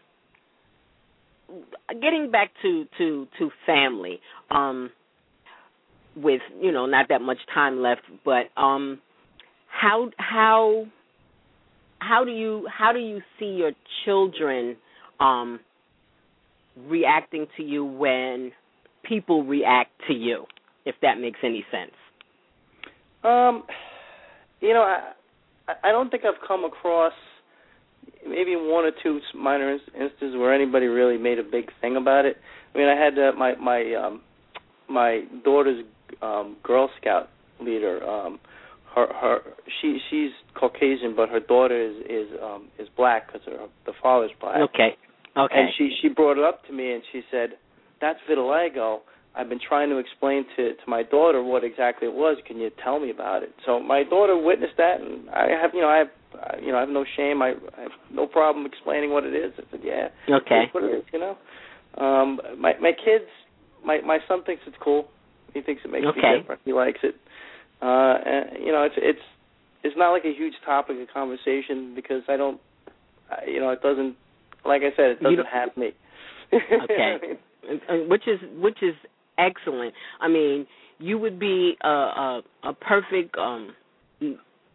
getting 2.00 2.30
back 2.30 2.50
to 2.62 2.84
to 2.98 3.26
to 3.38 3.50
family, 3.64 4.20
um, 4.50 4.90
with 6.16 6.40
you 6.60 6.72
know 6.72 6.86
not 6.86 7.08
that 7.10 7.20
much 7.20 7.38
time 7.52 7.82
left, 7.82 8.02
but 8.24 8.46
um, 8.60 9.00
how 9.68 10.10
how 10.16 10.86
how 11.98 12.24
do 12.24 12.30
you 12.30 12.66
how 12.72 12.92
do 12.92 12.98
you 12.98 13.20
see 13.38 13.46
your 13.46 13.72
children 14.04 14.76
um 15.20 15.60
reacting 16.88 17.46
to 17.56 17.62
you 17.62 17.84
when 17.84 18.52
people 19.02 19.44
react 19.44 19.90
to 20.08 20.14
you, 20.14 20.44
if 20.84 20.94
that 21.02 21.18
makes 21.20 21.38
any 21.42 21.64
sense? 21.70 21.92
Um, 23.22 23.64
you 24.60 24.72
know, 24.72 24.82
I 24.82 25.12
I 25.84 25.90
don't 25.92 26.10
think 26.10 26.24
I've 26.24 26.46
come 26.46 26.64
across 26.64 27.12
maybe 28.26 28.56
one 28.56 28.84
or 28.84 28.92
two 29.02 29.20
minor 29.34 29.72
instances 29.72 30.36
where 30.36 30.54
anybody 30.54 30.86
really 30.86 31.18
made 31.18 31.38
a 31.38 31.42
big 31.42 31.70
thing 31.80 31.96
about 31.96 32.24
it. 32.24 32.36
I 32.74 32.78
mean, 32.78 32.88
I 32.88 32.94
had 32.94 33.18
uh, 33.18 33.32
my 33.36 33.54
my 33.56 33.94
um 33.94 34.22
my 34.88 35.22
daughter's 35.44 35.84
um 36.22 36.56
Girl 36.62 36.90
Scout 37.00 37.28
leader. 37.60 38.04
Um, 38.06 38.38
her 38.94 39.06
her 39.12 39.38
she 39.80 39.98
she's 40.10 40.30
Caucasian, 40.54 41.14
but 41.14 41.28
her 41.28 41.40
daughter 41.40 41.80
is 41.80 41.96
is 42.08 42.28
um 42.42 42.68
is 42.78 42.88
black 42.96 43.26
because 43.26 43.46
her 43.46 43.66
the 43.84 43.92
father's 44.02 44.30
black. 44.40 44.58
Okay. 44.70 44.96
Okay. 45.36 45.54
And 45.54 45.68
she 45.76 45.90
she 46.00 46.08
brought 46.08 46.38
it 46.38 46.44
up 46.44 46.64
to 46.66 46.72
me 46.72 46.92
and 46.92 47.02
she 47.12 47.22
said, 47.30 47.50
"That's 48.00 48.18
vitiligo." 48.28 49.00
I've 49.36 49.50
been 49.50 49.60
trying 49.60 49.90
to 49.90 49.98
explain 49.98 50.46
to 50.56 50.72
to 50.72 50.86
my 50.88 51.02
daughter 51.02 51.42
what 51.42 51.62
exactly 51.62 52.08
it 52.08 52.14
was. 52.14 52.38
Can 52.46 52.56
you 52.56 52.70
tell 52.82 52.98
me 52.98 53.10
about 53.10 53.42
it? 53.42 53.52
So 53.66 53.78
my 53.78 54.02
daughter 54.02 54.34
witnessed 54.36 54.78
that, 54.78 55.00
and 55.02 55.28
I 55.28 55.48
have 55.60 55.72
you 55.74 55.82
know 55.82 55.88
I 55.88 55.98
have 55.98 56.62
you 56.62 56.72
know 56.72 56.78
I 56.78 56.80
have 56.80 56.88
no 56.88 57.04
shame. 57.16 57.42
I, 57.42 57.52
I 57.76 57.82
have 57.82 57.92
no 58.10 58.26
problem 58.26 58.64
explaining 58.64 59.10
what 59.10 59.24
it 59.24 59.34
is. 59.34 59.52
I 59.58 59.62
said, 59.70 59.80
"Yeah, 59.84 60.08
okay. 60.36 60.64
what 60.72 60.84
it 60.84 60.96
is." 60.96 61.04
You 61.12 61.20
know, 61.20 61.36
um, 61.98 62.40
my 62.58 62.72
my 62.80 62.92
kids, 62.92 63.28
my 63.84 64.00
my 64.00 64.18
son 64.26 64.42
thinks 64.44 64.62
it's 64.66 64.76
cool. 64.82 65.08
He 65.56 65.62
thinks 65.62 65.82
it 65.84 65.90
makes 65.90 66.06
Okay. 66.06 66.20
me 66.20 66.38
different. 66.38 66.60
He 66.64 66.72
likes 66.72 67.00
it. 67.02 67.14
Uh, 67.80 68.14
and 68.24 68.64
you 68.64 68.72
know, 68.72 68.82
it's 68.82 68.94
it's 68.98 69.24
it's 69.82 69.96
not 69.96 70.10
like 70.10 70.24
a 70.24 70.32
huge 70.32 70.54
topic 70.64 70.96
of 71.00 71.08
conversation 71.12 71.94
because 71.94 72.22
I 72.28 72.36
don't, 72.36 72.60
I, 73.30 73.46
you 73.48 73.60
know, 73.60 73.70
it 73.70 73.82
doesn't. 73.82 74.16
Like 74.64 74.82
I 74.82 74.94
said, 74.96 75.10
it 75.12 75.22
doesn't 75.22 75.46
have 75.46 75.76
me. 75.76 75.90
Okay. 76.52 77.38
Which 78.08 78.28
is 78.28 78.38
which 78.60 78.78
is 78.82 78.94
excellent. 79.38 79.94
I 80.20 80.28
mean, 80.28 80.66
you 80.98 81.18
would 81.18 81.38
be 81.38 81.76
a 81.82 81.88
a, 81.88 82.42
a 82.64 82.72
perfect 82.74 83.36
um 83.38 83.74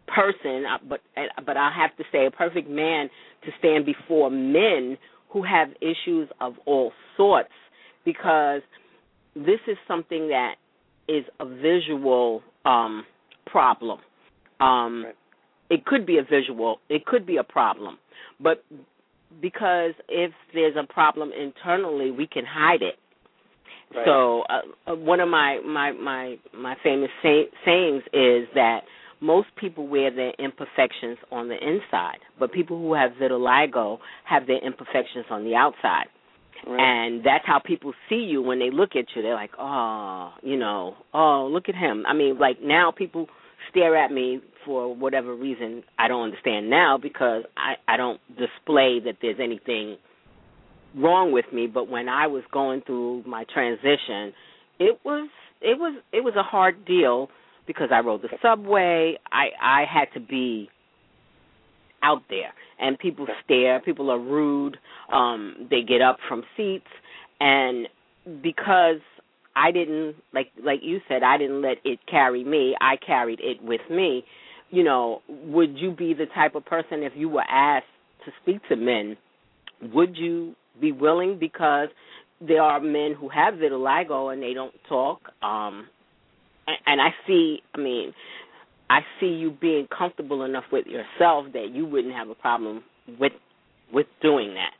person, 0.06 0.64
uh, 0.66 0.78
but 0.88 1.00
but 1.46 1.56
I 1.56 1.70
have 1.74 1.96
to 1.96 2.04
say 2.12 2.26
a 2.26 2.30
perfect 2.30 2.68
man 2.68 3.08
to 3.44 3.50
stand 3.58 3.86
before 3.86 4.30
men 4.30 4.98
who 5.30 5.42
have 5.42 5.68
issues 5.80 6.28
of 6.40 6.54
all 6.66 6.92
sorts 7.16 7.48
because 8.04 8.60
this 9.34 9.60
is 9.66 9.76
something 9.88 10.28
that 10.28 10.56
is 11.16 11.24
a 11.40 11.46
visual 11.46 12.42
um 12.64 13.04
problem. 13.46 13.98
Um 14.60 15.04
Right. 15.04 15.16
it 15.74 15.80
could 15.86 16.04
be 16.12 16.16
a 16.18 16.22
visual, 16.36 16.70
it 16.88 17.02
could 17.10 17.24
be 17.32 17.36
a 17.38 17.44
problem. 17.58 17.94
But 18.46 18.64
because 19.40 19.94
if 20.08 20.32
there's 20.54 20.76
a 20.76 20.86
problem 20.98 21.28
internally, 21.32 22.10
we 22.10 22.26
can 22.26 22.44
hide 22.44 22.82
it. 22.82 22.96
Right. 23.94 24.04
So 24.06 24.42
uh, 24.48 24.92
uh, 24.92 24.94
one 25.12 25.20
of 25.20 25.28
my 25.28 25.60
my 25.64 25.92
my 25.92 26.36
my 26.54 26.74
famous 26.82 27.10
say- 27.22 27.50
sayings 27.64 28.02
is 28.12 28.48
that 28.54 28.80
most 29.20 29.48
people 29.56 29.86
wear 29.86 30.10
their 30.10 30.32
imperfections 30.38 31.18
on 31.30 31.48
the 31.48 31.54
inside, 31.56 32.18
but 32.38 32.52
people 32.52 32.76
who 32.78 32.92
have 32.94 33.12
vitiligo 33.12 33.98
have 34.24 34.46
their 34.46 34.58
imperfections 34.58 35.26
on 35.30 35.44
the 35.44 35.54
outside. 35.54 36.06
Right. 36.66 36.80
And 36.80 37.24
that's 37.24 37.44
how 37.46 37.60
people 37.64 37.92
see 38.08 38.16
you 38.16 38.42
when 38.42 38.58
they 38.58 38.70
look 38.70 38.90
at 38.90 39.06
you. 39.14 39.22
They're 39.22 39.34
like, 39.34 39.52
"Oh, 39.58 40.32
you 40.42 40.56
know, 40.56 40.96
oh, 41.12 41.48
look 41.52 41.68
at 41.68 41.74
him." 41.74 42.04
I 42.06 42.14
mean, 42.14 42.38
like 42.38 42.62
now 42.62 42.92
people 42.96 43.26
stare 43.70 43.96
at 43.96 44.12
me 44.12 44.40
for 44.64 44.94
whatever 44.94 45.34
reason 45.34 45.82
I 45.98 46.08
don't 46.08 46.24
understand 46.24 46.70
now 46.70 46.98
because 47.02 47.44
I 47.56 47.74
I 47.88 47.96
don't 47.96 48.20
display 48.30 49.00
that 49.04 49.16
there's 49.20 49.38
anything 49.40 49.96
wrong 50.96 51.32
with 51.32 51.46
me, 51.52 51.66
but 51.66 51.88
when 51.88 52.08
I 52.08 52.26
was 52.26 52.42
going 52.52 52.82
through 52.82 53.24
my 53.26 53.44
transition, 53.52 54.32
it 54.78 54.98
was 55.04 55.28
it 55.60 55.78
was 55.78 56.00
it 56.12 56.22
was 56.22 56.34
a 56.36 56.42
hard 56.42 56.84
deal 56.84 57.28
because 57.66 57.88
I 57.92 58.00
rode 58.00 58.22
the 58.22 58.28
subway. 58.42 59.18
I 59.30 59.48
I 59.60 59.84
had 59.92 60.06
to 60.14 60.20
be 60.20 60.68
out 62.02 62.22
there. 62.28 62.52
And 62.78 62.98
people 62.98 63.26
stare, 63.44 63.80
people 63.80 64.10
are 64.10 64.18
rude, 64.18 64.76
um 65.12 65.68
they 65.70 65.82
get 65.82 66.00
up 66.00 66.18
from 66.28 66.42
seats. 66.56 66.86
And 67.40 67.88
because 68.42 69.00
I 69.54 69.70
didn't 69.70 70.16
like 70.32 70.48
like 70.64 70.80
you 70.82 71.00
said 71.08 71.22
I 71.22 71.38
didn't 71.38 71.62
let 71.62 71.78
it 71.84 72.00
carry 72.10 72.44
me, 72.44 72.74
I 72.80 72.96
carried 72.96 73.40
it 73.40 73.62
with 73.62 73.82
me. 73.90 74.24
You 74.70 74.84
know, 74.84 75.22
would 75.28 75.76
you 75.78 75.90
be 75.92 76.14
the 76.14 76.26
type 76.34 76.54
of 76.54 76.64
person 76.64 77.02
if 77.02 77.12
you 77.14 77.28
were 77.28 77.44
asked 77.48 77.86
to 78.24 78.32
speak 78.42 78.60
to 78.68 78.76
men, 78.76 79.16
would 79.92 80.16
you 80.16 80.54
be 80.80 80.92
willing? 80.92 81.38
Because 81.38 81.88
there 82.40 82.62
are 82.62 82.80
men 82.80 83.14
who 83.18 83.28
have 83.28 83.54
vitiligo 83.54 84.32
and 84.32 84.42
they 84.42 84.54
don't 84.54 84.74
talk. 84.88 85.20
Um 85.42 85.88
and, 86.66 86.76
and 86.86 87.00
I 87.00 87.10
see 87.26 87.62
I 87.74 87.78
mean 87.78 88.14
I 88.90 89.00
see 89.20 89.26
you 89.26 89.50
being 89.60 89.86
comfortable 89.96 90.44
enough 90.44 90.64
with 90.70 90.86
yourself 90.86 91.46
that 91.54 91.70
you 91.72 91.86
wouldn't 91.86 92.14
have 92.14 92.28
a 92.28 92.34
problem 92.34 92.82
with 93.18 93.32
with 93.92 94.06
doing 94.20 94.54
that. 94.54 94.72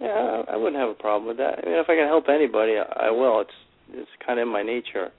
Yeah, 0.00 0.42
I 0.48 0.56
wouldn't 0.56 0.76
have 0.76 0.90
a 0.90 0.94
problem 0.94 1.28
with 1.28 1.36
that. 1.38 1.60
I 1.62 1.68
mean, 1.68 1.78
if 1.78 1.88
I 1.88 1.94
can 1.94 2.06
help 2.06 2.28
anybody, 2.28 2.74
I 2.78 3.06
I 3.06 3.10
will. 3.10 3.40
It's 3.40 3.50
it's 3.92 4.10
kind 4.26 4.38
of 4.38 4.46
in 4.46 4.52
my 4.52 4.62
nature. 4.62 5.10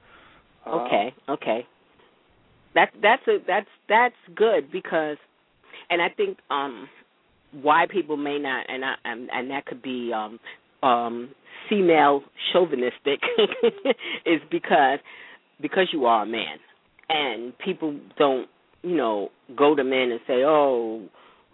Uh, 0.65 0.75
Okay, 0.79 1.13
okay. 1.29 1.67
That 2.73 2.89
that's 3.01 3.27
a 3.27 3.37
that's 3.47 3.69
that's 3.87 4.15
good 4.35 4.71
because, 4.71 5.17
and 5.89 6.01
I 6.01 6.09
think 6.09 6.37
um 6.49 6.89
why 7.61 7.85
people 7.89 8.17
may 8.17 8.37
not 8.37 8.65
and 8.69 8.83
I 8.83 8.95
and, 9.05 9.29
and 9.31 9.51
that 9.51 9.65
could 9.65 9.81
be 9.81 10.11
um 10.13 10.39
um 10.83 11.29
female 11.69 12.21
chauvinistic 12.51 13.21
is 14.25 14.41
because 14.51 14.99
because 15.61 15.87
you 15.93 16.05
are 16.05 16.23
a 16.23 16.25
man 16.25 16.57
and 17.09 17.57
people 17.59 17.99
don't 18.17 18.47
you 18.81 18.95
know 18.95 19.29
go 19.55 19.75
to 19.75 19.83
men 19.83 20.11
and 20.11 20.19
say 20.27 20.43
oh 20.45 21.03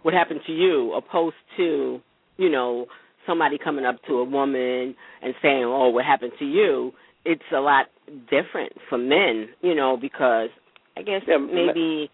what 0.02 0.14
happened 0.14 0.40
to 0.46 0.52
you 0.52 0.92
opposed 0.94 1.36
to 1.56 2.00
you 2.36 2.48
know 2.50 2.86
somebody 3.26 3.58
coming 3.62 3.84
up 3.84 3.96
to 4.06 4.14
a 4.14 4.24
woman 4.24 4.94
and 5.22 5.34
saying, 5.42 5.64
"Oh, 5.64 5.88
what 5.90 6.04
happened 6.04 6.32
to 6.38 6.44
you?" 6.44 6.92
It's 7.24 7.42
a 7.54 7.60
lot 7.60 7.86
different 8.30 8.72
for 8.88 8.98
men, 8.98 9.48
you 9.60 9.74
know, 9.74 9.96
because 9.96 10.50
I 10.96 11.02
guess 11.02 11.22
Yeah, 11.26 11.38
maybe 11.38 12.10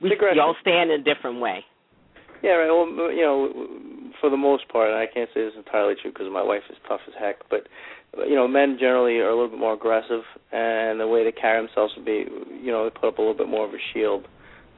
we 0.00 0.16
y'all 0.34 0.56
stand 0.60 0.90
in 0.90 1.00
a 1.00 1.04
different 1.04 1.40
way. 1.40 1.64
Yeah, 2.42 2.52
right. 2.52 2.70
Well, 2.70 3.12
you 3.12 3.22
know, 3.22 4.12
for 4.20 4.30
the 4.30 4.36
most 4.36 4.68
part, 4.68 4.90
and 4.90 4.98
I 4.98 5.06
can't 5.06 5.28
say 5.34 5.44
this 5.44 5.52
is 5.52 5.58
entirely 5.58 5.94
true 6.00 6.12
because 6.12 6.30
my 6.30 6.42
wife 6.42 6.62
is 6.70 6.76
tough 6.86 7.00
as 7.08 7.14
heck, 7.18 7.48
but 7.48 7.66
you 8.28 8.34
know, 8.34 8.46
men 8.48 8.76
generally 8.78 9.18
are 9.18 9.28
a 9.28 9.34
little 9.34 9.50
bit 9.50 9.58
more 9.58 9.74
aggressive, 9.74 10.22
and 10.52 11.00
the 11.00 11.06
way 11.06 11.24
they 11.24 11.32
carry 11.32 11.64
themselves 11.64 11.92
would 11.96 12.04
be, 12.04 12.24
you 12.62 12.70
know, 12.70 12.84
they 12.84 12.90
put 12.90 13.08
up 13.08 13.18
a 13.18 13.20
little 13.20 13.36
bit 13.36 13.48
more 13.48 13.66
of 13.66 13.74
a 13.74 13.78
shield. 13.92 14.26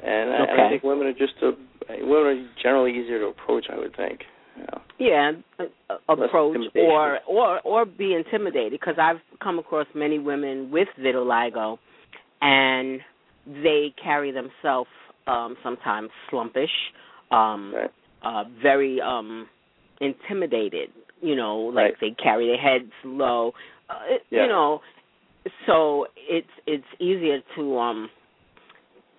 And, 0.03 0.31
I, 0.31 0.45
and 0.51 0.61
I 0.61 0.69
think 0.71 0.83
women 0.83 1.07
are 1.07 1.13
just 1.13 1.35
a, 1.43 1.53
women 2.05 2.27
are 2.27 2.49
generally 2.63 2.93
easier 2.93 3.19
to 3.21 3.27
approach. 3.27 3.67
I 3.73 3.79
would 3.79 3.97
think. 3.97 4.21
Yeah. 4.59 4.79
Yeah, 4.99 5.33
a, 5.59 5.93
a- 5.93 6.13
approach 6.13 6.57
or 6.75 7.19
or 7.29 7.61
or 7.61 7.85
be 7.85 8.15
intimidated 8.15 8.73
because 8.73 8.95
I've 9.01 9.21
come 9.43 9.59
across 9.59 9.87
many 9.95 10.19
women 10.19 10.71
with 10.71 10.89
vitiligo, 10.99 11.79
and 12.41 13.01
they 13.47 13.95
carry 14.03 14.33
themselves 14.33 14.89
um, 15.27 15.57
sometimes 15.63 16.11
slumpish, 16.33 16.67
um, 17.31 17.75
Right. 17.75 17.91
uh, 18.23 18.45
very 18.63 19.01
um, 19.01 19.49
intimidated. 20.01 20.91
You 21.21 21.35
know, 21.35 21.57
like 21.59 21.77
Right. 21.85 21.95
they 22.01 22.11
carry 22.23 22.47
their 22.49 22.59
heads 22.59 22.93
low. 23.05 23.53
Uh, 23.89 23.95
Yeah. 24.31 24.43
You 24.43 24.49
know, 24.49 24.81
so 25.67 26.07
it's 26.17 26.51
it's 26.67 26.87
easier 26.99 27.41
to 27.57 27.79
um 27.79 28.11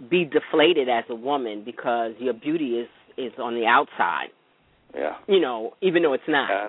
be 0.10 0.26
deflated 0.26 0.90
as 0.90 1.06
a 1.10 1.16
woman 1.16 1.64
because 1.64 2.14
your 2.20 2.34
beauty 2.34 2.80
is 2.80 2.90
is 3.18 3.34
on 3.40 3.56
the 3.56 3.66
outside 3.66 4.30
Yeah. 4.94 5.16
you 5.28 5.40
know, 5.40 5.74
even 5.82 6.04
though 6.04 6.14
it's 6.14 6.28
not. 6.28 6.50
Yeah. 6.50 6.68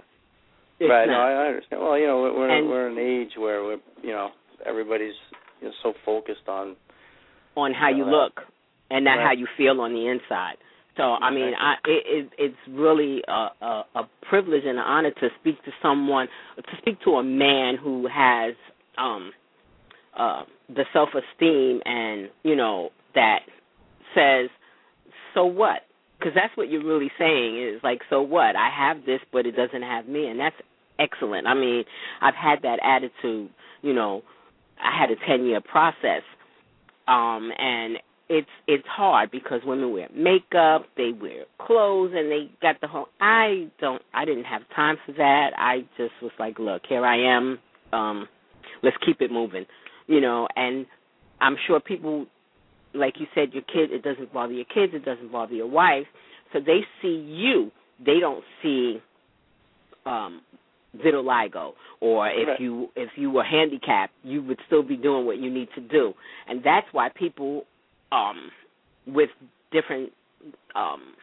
It's 0.81 0.89
right. 0.91 1.07
No, 1.07 1.13
not. 1.15 1.27
I, 1.29 1.33
I 1.33 1.47
understand. 1.49 1.83
Well, 1.83 1.99
you 1.99 2.07
know, 2.07 2.23
we're 2.23 2.33
we're, 2.39 2.49
And- 2.51 2.69
we're 2.69 2.89
in 2.89 2.97
an 2.99 3.05
age 3.05 3.37
where 3.37 3.63
we're, 3.65 3.79
you 4.03 4.11
know, 4.13 4.31
everybody's 4.65 5.15
you 5.61 5.69
know, 5.69 5.75
so 5.83 5.93
focused 6.07 6.49
on. 6.49 6.77
on 7.57 7.75
how 7.75 7.89
you 7.91 8.05
Right. 8.05 8.13
look 8.13 8.41
and 8.91 9.05
not 9.05 9.19
Right. 9.19 9.27
how 9.27 9.33
you 9.33 9.47
feel 9.57 9.81
on 9.81 9.93
the 9.93 10.07
inside. 10.07 10.57
So 10.99 11.05
I 11.05 11.31
mean, 11.31 11.53
I 11.59 11.75
it, 11.87 12.05
it 12.07 12.31
it's 12.39 12.57
really 12.69 13.23
a, 13.29 13.49
a 13.63 13.85
a 13.95 14.03
privilege 14.29 14.65
and 14.67 14.79
an 14.79 14.85
honor 14.85 15.13
to 15.13 15.29
speak 15.41 15.65
to 15.65 15.71
someone 15.81 16.27
to 16.57 16.77
speak 16.83 17.01
to 17.05 17.13
a 17.13 17.23
man 17.23 17.77
who 17.83 18.07
has 18.13 18.55
um 18.99 19.31
uh 20.19 20.43
the 20.69 20.85
self-esteem 20.93 21.81
and, 21.87 22.29
you 22.43 22.55
know, 22.57 22.91
that 23.15 23.39
says 24.15 24.51
so 25.35 25.47
what? 25.47 25.83
Cuz 26.21 26.33
that's 26.35 26.55
what 26.57 26.69
you're 26.69 26.85
really 26.85 27.13
saying 27.17 27.63
is 27.63 27.81
like 27.85 28.01
so 28.11 28.21
what? 28.21 28.57
I 28.57 28.69
have 28.69 29.07
this 29.07 29.21
but 29.33 29.47
it 29.47 29.53
doesn't 29.53 29.83
have 29.83 30.09
me 30.09 30.27
and 30.27 30.39
that's 30.41 30.57
excellent. 30.99 31.47
I 31.47 31.55
mean, 31.55 31.85
I've 32.21 32.35
had 32.35 32.63
that 32.63 32.81
attitude, 32.83 33.51
you 33.83 33.93
know, 33.95 34.25
I 34.83 34.99
had 34.99 35.13
a 35.13 35.17
10-year 35.17 35.61
process 35.61 36.23
um 37.07 37.53
and 37.57 37.99
it's 38.29 38.49
it's 38.67 38.87
hard 38.87 39.31
because 39.31 39.61
women 39.65 39.93
wear 39.93 40.09
makeup, 40.15 40.87
they 40.97 41.13
wear 41.19 41.45
clothes 41.61 42.13
and 42.15 42.31
they 42.31 42.51
got 42.61 42.81
the 42.81 42.87
whole 42.89 43.07
I 43.21 43.71
don't 43.81 44.03
I 44.15 44.25
didn't 44.25 44.45
have 44.45 44.63
time 44.75 44.97
for 45.07 45.13
that. 45.13 45.51
I 45.57 45.81
just 45.97 46.13
was 46.21 46.33
like, 46.39 46.59
look, 46.59 46.83
here 46.89 47.05
I 47.05 47.37
am. 47.37 47.59
Um 47.93 48.29
let's 48.83 48.97
keep 49.05 49.21
it 49.21 49.31
moving. 49.33 49.65
You 50.07 50.21
know, 50.21 50.47
and 50.57 50.87
I'm 51.41 51.57
sure 51.67 51.81
people 51.81 52.27
like 52.95 53.15
you 53.19 53.27
said 53.35 53.53
your 53.53 53.63
kid 53.63 53.93
it 53.93 54.03
doesn't 54.03 54.33
bother 54.33 54.53
your 54.53 54.67
kids, 54.67 54.93
it 54.95 55.05
doesn't 55.05 55.33
bother 55.33 55.55
your 55.55 55.67
wife. 55.67 56.07
So 56.53 56.61
they 56.61 56.81
see 57.03 57.09
you. 57.29 57.71
They 58.05 58.21
don't 58.21 58.45
see 58.63 58.99
um 60.07 60.43
vitiligo 60.97 61.73
or 62.01 62.29
if 62.29 62.49
Right. 62.49 62.61
you 62.61 62.89
if 62.97 63.11
you 63.17 63.31
were 63.31 63.45
handicapped 63.45 64.13
you 64.23 64.43
would 64.43 64.59
still 64.67 64.83
be 64.83 64.97
doing 64.97 65.27
what 65.27 65.37
you 65.39 65.51
need 65.51 65.69
to 65.75 65.83
do 65.83 66.15
and 66.49 66.63
that's 66.65 66.87
why 66.93 67.11
people 67.11 67.65
um 68.13 68.51
with 69.07 69.31
different 69.73 70.13
um 70.75 71.15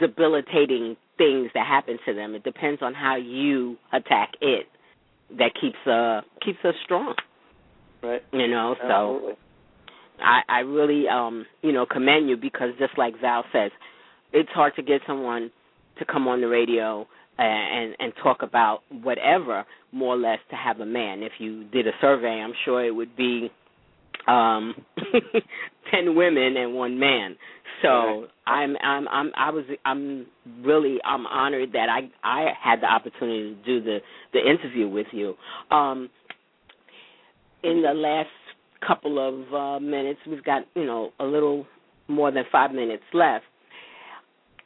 debilitating 0.00 0.96
things 1.18 1.50
that 1.54 1.66
happen 1.66 1.98
to 2.06 2.14
them 2.14 2.34
it 2.34 2.42
depends 2.42 2.82
on 2.82 2.94
how 2.94 3.16
you 3.16 3.76
attack 3.92 4.32
it 4.40 4.66
that 5.38 5.52
keeps 5.60 5.76
uh 5.86 6.20
keeps 6.44 6.58
us 6.64 6.74
strong 6.84 7.14
Right. 8.02 8.22
you 8.32 8.48
know 8.48 8.74
so 8.80 9.14
Absolutely. 9.16 9.34
I, 10.20 10.40
I 10.48 10.58
really 10.60 11.08
um 11.08 11.46
you 11.62 11.72
know 11.72 11.86
commend 11.86 12.28
you 12.28 12.36
because 12.36 12.70
just 12.78 12.96
like 12.98 13.14
Val 13.20 13.44
says, 13.52 13.70
it's 14.32 14.50
hard 14.50 14.74
to 14.76 14.82
get 14.82 15.00
someone 15.06 15.50
to 15.98 16.04
come 16.04 16.28
on 16.28 16.40
the 16.40 16.48
radio 16.48 17.06
and 17.38 17.96
and 17.98 18.12
talk 18.22 18.42
about 18.42 18.80
whatever 18.90 19.64
more 19.92 20.14
or 20.14 20.18
less 20.18 20.38
to 20.50 20.56
have 20.56 20.80
a 20.80 20.86
man. 20.86 21.22
If 21.22 21.32
you 21.38 21.64
did 21.64 21.86
a 21.86 21.92
survey, 22.00 22.40
I'm 22.44 22.52
sure 22.64 22.84
it 22.84 22.94
would 22.94 23.16
be 23.16 23.50
um 24.28 24.74
ten 25.90 26.14
women 26.14 26.56
and 26.56 26.74
one 26.74 26.98
man. 26.98 27.36
So. 27.82 28.26
I'm 28.46 28.76
I'm 28.82 29.08
I'm 29.08 29.32
I 29.38 29.50
was 29.52 29.64
I'm 29.86 30.26
really 30.62 30.98
I'm 31.02 31.26
honored 31.26 31.72
that 31.72 31.88
I 31.88 32.10
I 32.22 32.48
had 32.62 32.82
the 32.82 32.86
opportunity 32.86 33.54
to 33.54 33.64
do 33.64 33.82
the 33.82 34.00
the 34.34 34.40
interview 34.40 34.86
with 34.86 35.06
you. 35.12 35.32
Um 35.70 36.10
in 37.62 37.80
the 37.80 37.94
last 37.94 38.28
couple 38.86 39.18
of 39.18 39.54
uh, 39.54 39.80
minutes, 39.80 40.20
we've 40.28 40.44
got 40.44 40.62
you 40.74 40.84
know 40.84 41.10
a 41.18 41.24
little 41.24 41.66
more 42.06 42.30
than 42.30 42.44
five 42.52 42.72
minutes 42.72 43.02
left. 43.12 43.44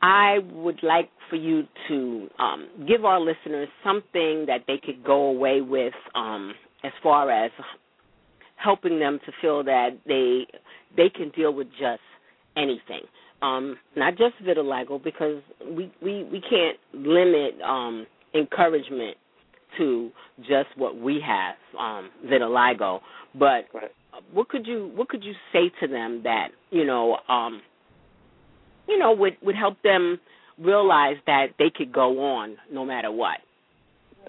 I 0.03 0.39
would 0.53 0.83
like 0.83 1.11
for 1.29 1.37
you 1.37 1.63
to 1.89 2.29
um, 2.39 2.69
give 2.87 3.05
our 3.05 3.21
listeners 3.21 3.69
something 3.83 4.47
that 4.47 4.61
they 4.67 4.79
could 4.85 5.03
go 5.05 5.27
away 5.27 5.61
with 5.61 5.95
um, 6.15 6.55
as 6.85 6.93
far 7.03 7.31
as 7.31 7.51
helping 8.63 8.99
them 8.99 9.21
to 9.27 9.33
feel 9.41 9.63
that 9.65 9.91
they 10.07 10.47
they 10.97 11.09
can 11.09 11.31
deal 11.31 11.53
with 11.53 11.69
just 11.79 12.01
anything, 12.57 13.03
um, 13.43 13.77
not 13.97 14.17
just 14.17 14.35
vitiligo, 14.45 15.03
because 15.03 15.43
we 15.67 15.93
we 16.03 16.25
we 16.25 16.41
can't 16.41 16.79
limit 16.93 17.61
um, 17.63 18.07
encouragement 18.35 19.17
to 19.77 20.11
just 20.41 20.69
what 20.77 20.97
we 20.97 21.21
have, 21.25 21.57
um, 21.79 22.11
vitiligo. 22.27 23.01
But 23.35 23.67
Right. 23.73 23.91
what 24.33 24.49
could 24.49 24.67
you 24.67 24.91
what 24.95 25.09
could 25.09 25.25
you 25.25 25.35
say 25.53 25.71
to 25.81 25.87
them 25.87 26.23
that 26.25 26.49
you 26.71 26.85
know 26.85 27.19
um, 27.29 27.63
you 28.89 28.99
know 28.99 29.13
would 29.13 29.37
would 29.43 29.57
help 29.57 29.81
them 29.83 30.19
realize 30.59 31.17
that 31.27 31.49
they 31.59 31.71
could 31.71 31.93
go 31.93 32.21
on 32.21 32.57
no 32.73 32.85
matter 32.85 33.13
what? 33.13 33.39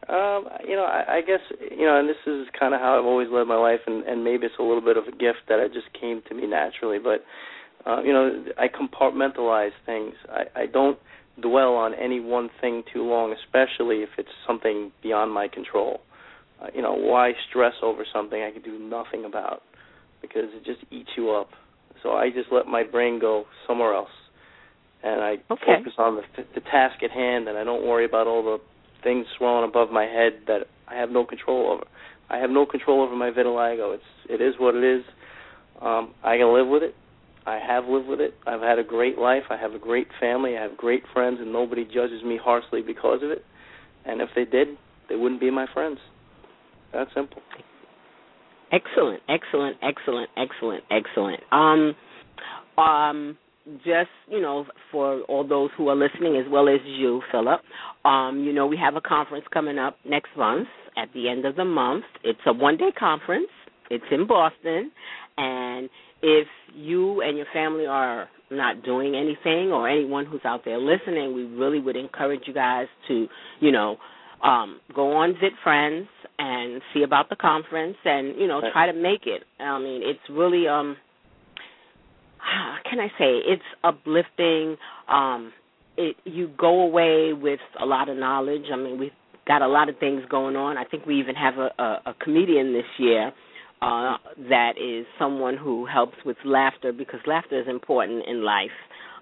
Um, 0.07 0.47
you 0.67 0.75
know, 0.75 0.85
I, 0.85 1.17
I 1.17 1.21
guess 1.21 1.41
you 1.71 1.85
know, 1.85 1.99
and 1.99 2.07
this 2.07 2.17
is 2.25 2.47
kind 2.57 2.73
of 2.73 2.79
how 2.79 2.97
I've 2.97 3.05
always 3.05 3.27
led 3.31 3.45
my 3.45 3.57
life, 3.57 3.81
and, 3.85 4.03
and 4.05 4.23
maybe 4.23 4.45
it's 4.45 4.55
a 4.59 4.63
little 4.63 4.81
bit 4.81 4.97
of 4.97 5.05
a 5.05 5.11
gift 5.11 5.45
that 5.49 5.59
it 5.59 5.73
just 5.73 5.87
came 5.99 6.21
to 6.29 6.35
me 6.35 6.47
naturally. 6.47 6.99
But 6.99 7.23
uh, 7.85 8.01
you 8.01 8.13
know, 8.13 8.45
I 8.57 8.67
compartmentalize 8.67 9.71
things. 9.85 10.13
I, 10.29 10.61
I 10.61 10.65
don't 10.65 10.97
dwell 11.41 11.75
on 11.75 11.93
any 11.93 12.19
one 12.19 12.49
thing 12.61 12.83
too 12.93 13.03
long, 13.03 13.33
especially 13.33 13.97
if 13.97 14.09
it's 14.17 14.29
something 14.47 14.91
beyond 15.03 15.31
my 15.31 15.47
control. 15.47 16.01
Uh, 16.61 16.67
you 16.73 16.81
know, 16.81 16.93
why 16.93 17.31
stress 17.49 17.73
over 17.83 18.05
something 18.13 18.41
I 18.41 18.51
can 18.51 18.61
do 18.61 18.77
nothing 18.79 19.25
about? 19.25 19.61
Because 20.21 20.45
it 20.53 20.65
just 20.65 20.79
eats 20.91 21.09
you 21.15 21.31
up. 21.31 21.49
So 22.03 22.11
I 22.11 22.29
just 22.29 22.51
let 22.51 22.67
my 22.67 22.83
brain 22.83 23.19
go 23.19 23.45
somewhere 23.67 23.93
else, 23.93 24.09
and 25.03 25.21
I 25.21 25.37
Okay. 25.51 25.77
focus 25.77 25.93
on 25.97 26.15
the 26.15 26.43
the 26.55 26.61
task 26.61 27.03
at 27.03 27.11
hand, 27.11 27.47
and 27.47 27.57
I 27.57 27.63
don't 27.63 27.85
worry 27.85 28.05
about 28.05 28.27
all 28.27 28.43
the 28.43 28.59
things 29.03 29.25
swirling 29.37 29.69
above 29.69 29.91
my 29.91 30.05
head 30.05 30.33
that 30.47 30.61
I 30.87 30.95
have 30.95 31.09
no 31.09 31.25
control 31.25 31.71
over. 31.71 31.83
I 32.29 32.37
have 32.37 32.49
no 32.49 32.65
control 32.65 33.01
over 33.01 33.15
my 33.15 33.31
vitiligo. 33.31 33.95
It's 33.95 34.03
it 34.29 34.41
is 34.41 34.55
what 34.59 34.75
it 34.75 34.83
is. 34.83 35.03
Um, 35.81 36.13
I 36.23 36.37
can 36.37 36.53
live 36.53 36.67
with 36.67 36.83
it. 36.83 36.95
I 37.45 37.59
have 37.65 37.85
lived 37.85 38.07
with 38.07 38.19
it. 38.19 38.35
I've 38.45 38.61
had 38.61 38.77
a 38.77 38.83
great 38.83 39.17
life. 39.17 39.43
I 39.49 39.57
have 39.57 39.73
a 39.73 39.79
great 39.79 40.07
family. 40.19 40.57
I 40.57 40.61
have 40.61 40.77
great 40.77 41.03
friends, 41.13 41.37
and 41.39 41.51
nobody 41.51 41.85
judges 41.85 42.23
me 42.23 42.37
harshly 42.41 42.81
because 42.81 43.23
of 43.23 43.31
it. 43.31 43.43
And 44.05 44.21
if 44.21 44.29
they 44.35 44.45
did, 44.45 44.67
they 45.07 45.15
wouldn't 45.15 45.41
be 45.41 45.49
my 45.49 45.65
friends. 45.73 45.97
That 46.93 47.07
simple. 47.15 47.41
Excellent, 48.71 49.21
excellent, 49.27 49.77
excellent, 49.81 50.29
excellent, 50.37 50.83
excellent. 50.91 51.41
Um, 51.51 51.95
um, 52.77 53.37
just 53.77 54.09
you 54.27 54.41
know, 54.41 54.65
for 54.91 55.21
all 55.21 55.47
those 55.47 55.69
who 55.77 55.89
are 55.89 55.95
listening, 55.95 56.35
as 56.37 56.49
well 56.51 56.67
as 56.67 56.79
you, 56.85 57.21
Philip. 57.31 57.61
Um, 58.05 58.43
you 58.43 58.53
know, 58.53 58.67
we 58.67 58.77
have 58.77 58.95
a 58.95 59.01
conference 59.01 59.45
coming 59.53 59.77
up 59.77 59.97
next 60.05 60.29
month 60.37 60.67
at 60.97 61.09
the 61.13 61.29
end 61.29 61.45
of 61.45 61.55
the 61.55 61.65
month. 61.65 62.05
It's 62.23 62.39
a 62.45 62.53
one-day 62.53 62.91
conference. 62.97 63.47
It's 63.89 64.05
in 64.11 64.27
Boston, 64.27 64.91
and 65.37 65.89
if 66.21 66.47
you 66.75 67.21
and 67.21 67.37
your 67.37 67.47
family 67.53 67.85
are 67.85 68.29
not 68.51 68.83
doing 68.83 69.15
anything, 69.15 69.71
or 69.71 69.87
anyone 69.87 70.25
who's 70.25 70.41
out 70.43 70.61
there 70.65 70.79
listening, 70.79 71.35
we 71.35 71.43
really 71.43 71.79
would 71.79 71.95
encourage 71.95 72.41
you 72.45 72.53
guys 72.53 72.87
to, 73.07 73.27
you 73.59 73.71
know, 73.71 73.97
um, 74.43 74.79
go 74.95 75.13
on 75.17 75.33
Vit 75.39 75.53
Friends 75.63 76.07
and 76.39 76.81
see 76.93 77.03
about 77.03 77.29
the 77.29 77.35
conference, 77.35 77.97
and 78.05 78.35
you 78.39 78.47
know, 78.47 78.61
try 78.71 78.85
to 78.87 78.93
make 78.93 79.25
it. 79.25 79.43
I 79.59 79.77
mean, 79.79 80.01
it's 80.03 80.19
really 80.29 80.67
um, 80.67 80.97
how 82.39 82.75
can 82.89 82.99
I 82.99 83.07
say? 83.17 83.39
It's 83.45 83.63
uplifting. 83.83 84.77
Um, 85.07 85.53
it 85.97 86.15
you 86.25 86.49
go 86.57 86.81
away 86.81 87.33
with 87.33 87.59
a 87.79 87.85
lot 87.85 88.09
of 88.09 88.17
knowledge. 88.17 88.65
I 88.71 88.75
mean, 88.75 88.99
we've 88.99 89.11
got 89.47 89.61
a 89.61 89.67
lot 89.67 89.89
of 89.89 89.97
things 89.99 90.23
going 90.29 90.55
on. 90.55 90.77
I 90.77 90.85
think 90.85 91.05
we 91.05 91.19
even 91.19 91.35
have 91.35 91.55
a, 91.57 91.69
a, 91.81 92.11
a 92.11 92.13
comedian 92.21 92.73
this 92.73 92.85
year 92.97 93.31
uh, 93.81 94.17
that 94.49 94.73
is 94.77 95.05
someone 95.17 95.57
who 95.57 95.85
helps 95.85 96.17
with 96.25 96.37
laughter 96.45 96.91
because 96.91 97.19
laughter 97.25 97.59
is 97.59 97.67
important 97.67 98.25
in 98.27 98.43
life. 98.43 98.69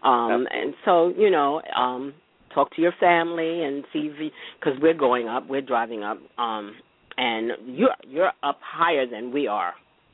Um, 0.04 0.48
and 0.52 0.74
so, 0.86 1.14
you 1.18 1.30
know, 1.30 1.62
um, 1.76 2.14
talk 2.54 2.76
to 2.76 2.82
your 2.82 2.94
family 3.00 3.64
and 3.64 3.84
see 3.94 4.12
because 4.60 4.80
we're 4.82 4.94
going 4.94 5.28
up, 5.28 5.48
we're 5.48 5.62
driving 5.62 6.04
up, 6.04 6.18
um, 6.38 6.76
and 7.18 7.52
you're 7.66 7.96
you're 8.08 8.32
up 8.44 8.60
higher 8.62 9.06
than 9.10 9.32
we 9.32 9.48
are. 9.48 9.74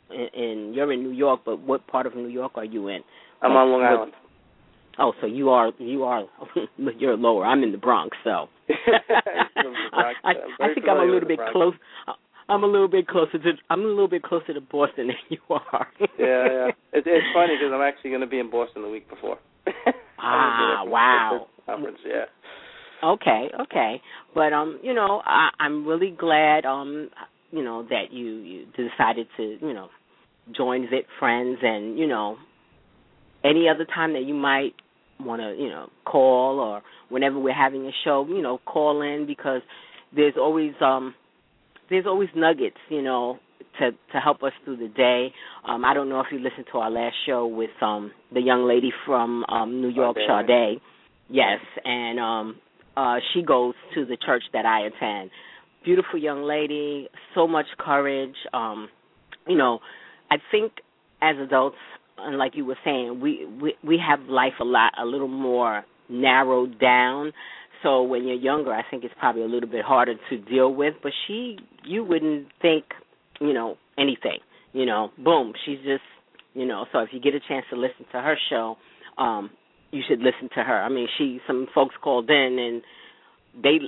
In, 0.09 0.27
in 0.33 0.73
you're 0.73 0.91
in 0.91 1.03
New 1.03 1.11
York, 1.11 1.41
but 1.45 1.59
what 1.59 1.87
part 1.87 2.05
of 2.05 2.15
New 2.15 2.27
York 2.27 2.53
are 2.55 2.65
you 2.65 2.87
in? 2.87 3.01
I'm 3.41 3.51
on 3.51 3.71
Long 3.71 3.83
Island. 3.83 4.13
Oh, 4.99 5.13
so 5.21 5.27
you 5.27 5.49
are 5.49 5.71
you 5.79 6.03
are 6.03 6.23
you're 6.97 7.17
lower. 7.17 7.45
I'm 7.45 7.63
in 7.63 7.71
the 7.71 7.77
Bronx, 7.77 8.15
so 8.23 8.47
I, 8.69 10.13
I, 10.23 10.33
I 10.61 10.73
think 10.73 10.87
I'm 10.89 10.99
a 10.99 11.11
little 11.11 11.27
bit 11.27 11.39
close. 11.51 11.73
I'm 12.49 12.63
a 12.63 12.67
little 12.67 12.87
bit 12.87 13.07
closer 13.07 13.39
to 13.39 13.51
I'm 13.69 13.81
a 13.81 13.87
little 13.87 14.07
bit 14.07 14.23
closer 14.23 14.53
to 14.53 14.61
Boston 14.61 15.07
than 15.07 15.15
you 15.29 15.39
are. 15.49 15.87
yeah, 15.99 16.07
yeah. 16.19 16.67
It, 16.91 17.03
it's 17.05 17.25
funny 17.33 17.55
because 17.57 17.71
I'm 17.73 17.81
actually 17.81 18.11
going 18.11 18.21
to 18.21 18.27
be 18.27 18.39
in 18.39 18.51
Boston 18.51 18.83
the 18.83 18.89
week 18.89 19.09
before. 19.09 19.37
ah, 20.19 20.83
wow. 20.85 21.47
Conference, 21.65 21.99
yeah. 22.05 22.25
Okay, 23.03 23.49
okay, 23.59 24.01
but 24.33 24.53
um, 24.53 24.79
you 24.81 24.93
know, 24.93 25.21
I, 25.25 25.49
I'm 25.59 25.85
really 25.85 26.11
glad 26.11 26.65
um, 26.65 27.09
you 27.53 27.63
know, 27.63 27.83
that 27.83 28.11
you 28.11 28.37
you 28.37 28.65
decided 28.75 29.27
to 29.37 29.57
you 29.61 29.73
know 29.73 29.89
join 30.55 30.89
Vit 30.89 31.05
Friends, 31.19 31.59
and 31.61 31.97
you 31.97 32.07
know, 32.07 32.37
any 33.43 33.69
other 33.69 33.85
time 33.85 34.13
that 34.13 34.23
you 34.23 34.33
might 34.33 34.73
want 35.19 35.41
to 35.41 35.55
you 35.61 35.69
know 35.69 35.89
call 36.05 36.59
or 36.59 36.81
whenever 37.09 37.39
we're 37.39 37.53
having 37.53 37.85
a 37.85 37.91
show, 38.03 38.25
you 38.27 38.41
know, 38.41 38.59
call 38.65 39.01
in 39.01 39.27
because 39.27 39.61
there's 40.15 40.33
always 40.37 40.73
um 40.81 41.13
there's 41.89 42.05
always 42.07 42.29
nuggets, 42.35 42.77
you 42.89 43.03
know, 43.03 43.37
to 43.79 43.91
to 43.91 44.19
help 44.19 44.41
us 44.43 44.51
through 44.65 44.77
the 44.77 44.87
day. 44.87 45.31
Um, 45.67 45.85
I 45.85 45.93
don't 45.93 46.09
know 46.09 46.19
if 46.21 46.27
you 46.31 46.39
listened 46.39 46.65
to 46.71 46.79
our 46.79 46.89
last 46.89 47.15
show 47.25 47.45
with 47.45 47.69
um 47.81 48.11
the 48.33 48.41
young 48.41 48.67
lady 48.67 48.91
from 49.05 49.43
um 49.45 49.79
New 49.81 49.89
York, 49.89 50.17
Sade. 50.17 50.47
Sade. 50.47 50.81
Yes, 51.29 51.59
and 51.85 52.19
um 52.19 52.55
uh 52.97 53.17
she 53.33 53.43
goes 53.43 53.75
to 53.93 54.05
the 54.05 54.17
church 54.17 54.43
that 54.53 54.65
I 54.65 54.87
attend. 54.87 55.29
Beautiful 55.83 56.19
young 56.19 56.43
lady, 56.43 57.09
so 57.35 57.47
much 57.47 57.65
courage. 57.77 58.35
Um, 58.53 58.89
you 59.47 59.57
know, 59.57 59.79
I 60.31 60.37
think 60.51 60.73
as 61.21 61.35
adults, 61.37 61.77
and 62.17 62.37
like 62.37 62.53
you 62.55 62.65
were 62.65 62.77
saying, 62.85 63.19
we 63.21 63.45
we 63.61 63.75
we 63.83 63.97
have 63.97 64.21
life 64.29 64.53
a 64.61 64.63
lot 64.63 64.93
a 65.01 65.05
little 65.05 65.27
more 65.27 65.83
narrowed 66.09 66.79
down. 66.79 67.33
So 67.81 68.01
when 68.01 68.25
you're 68.25 68.37
younger, 68.37 68.71
I 68.73 68.83
think 68.89 69.03
it's 69.03 69.13
probably 69.19 69.41
a 69.43 69.47
little 69.47 69.69
bit 69.69 69.83
harder 69.83 70.15
to 70.29 70.37
deal 70.37 70.73
with. 70.73 70.95
But 71.03 71.11
she, 71.27 71.57
you 71.83 72.03
wouldn't 72.03 72.47
think, 72.61 72.85
you 73.41 73.53
know, 73.53 73.75
anything. 73.97 74.39
You 74.71 74.85
know, 74.85 75.11
boom, 75.17 75.53
she's 75.65 75.79
just, 75.79 76.03
you 76.53 76.65
know. 76.65 76.85
So 76.91 76.99
if 76.99 77.09
you 77.11 77.19
get 77.19 77.35
a 77.35 77.41
chance 77.45 77.65
to 77.71 77.75
listen 77.75 78.05
to 78.13 78.21
her 78.21 78.35
show, 78.49 78.77
um, 79.17 79.49
you 79.91 80.01
should 80.07 80.19
listen 80.19 80.49
to 80.55 80.63
her. 80.63 80.81
I 80.81 80.89
mean, 80.89 81.07
she, 81.17 81.39
some 81.45 81.67
folks 81.75 81.95
called 82.01 82.29
in 82.29 82.57
and 82.57 82.81
they, 83.61 83.79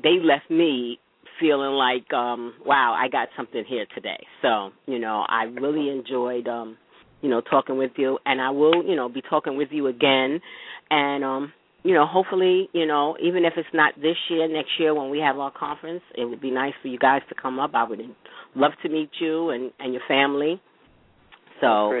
they 0.00 0.22
left 0.22 0.48
me 0.48 0.98
feeling 1.40 1.72
like, 1.72 2.12
um, 2.12 2.54
wow, 2.64 2.94
I 2.98 3.08
got 3.08 3.28
something 3.36 3.64
here 3.66 3.86
today. 3.94 4.24
So 4.42 4.70
you 4.86 4.98
know, 4.98 5.24
I 5.28 5.44
really 5.44 5.90
enjoyed, 5.90 6.48
um, 6.48 6.76
you 7.22 7.28
know, 7.28 7.40
talking 7.40 7.76
with 7.76 7.92
you, 7.96 8.18
and 8.26 8.40
I 8.40 8.50
will, 8.50 8.84
you 8.84 8.96
know, 8.96 9.08
be 9.08 9.22
talking 9.22 9.56
with 9.56 9.68
you 9.70 9.86
again, 9.88 10.40
and 10.90 11.24
um 11.24 11.52
you 11.84 11.92
know, 11.92 12.06
hopefully, 12.06 12.70
you 12.72 12.86
know, 12.86 13.14
even 13.22 13.44
if 13.44 13.52
it's 13.58 13.68
not 13.74 13.94
this 13.96 14.16
year, 14.30 14.48
next 14.48 14.70
year 14.80 14.94
when 14.94 15.10
we 15.10 15.18
have 15.18 15.38
our 15.38 15.52
conference, 15.52 16.00
it 16.16 16.24
would 16.24 16.40
be 16.40 16.50
nice 16.50 16.72
for 16.80 16.88
you 16.88 16.98
guys 16.98 17.20
to 17.28 17.34
come 17.34 17.60
up. 17.60 17.72
I 17.74 17.84
would 17.84 18.00
love 18.56 18.72
to 18.82 18.88
meet 18.88 19.10
you 19.20 19.50
and 19.50 19.70
and 19.78 19.92
your 19.92 20.02
family. 20.08 20.60
So, 21.60 21.92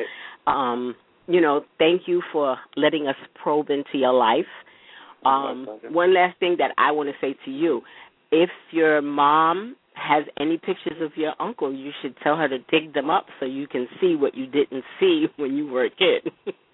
um, 0.46 0.94
you 1.26 1.40
know, 1.40 1.64
thank 1.78 2.02
you 2.06 2.22
for 2.32 2.56
letting 2.76 3.06
us 3.06 3.14
probe 3.42 3.70
into 3.70 3.98
your 3.98 4.12
life. 4.14 4.46
Um, 5.24 5.66
one 5.90 6.12
last 6.14 6.38
thing 6.38 6.56
that 6.58 6.72
I 6.76 6.92
want 6.92 7.10
to 7.10 7.14
say 7.20 7.36
to 7.44 7.50
you: 7.50 7.82
if 8.34 8.50
your 8.72 9.00
mom 9.00 9.76
has 9.94 10.24
any 10.40 10.58
pictures 10.58 11.00
of 11.00 11.12
your 11.16 11.34
uncle, 11.38 11.72
you 11.72 11.92
should 12.02 12.16
tell 12.22 12.36
her 12.36 12.48
to 12.48 12.58
dig 12.70 12.92
them 12.92 13.08
up 13.08 13.26
so 13.38 13.46
you 13.46 13.68
can 13.68 13.86
see 14.00 14.16
what 14.16 14.34
you 14.34 14.46
didn't 14.46 14.84
see 14.98 15.26
when 15.36 15.56
you 15.56 15.68
were 15.68 15.84
a 15.84 15.90
kid. 15.90 16.32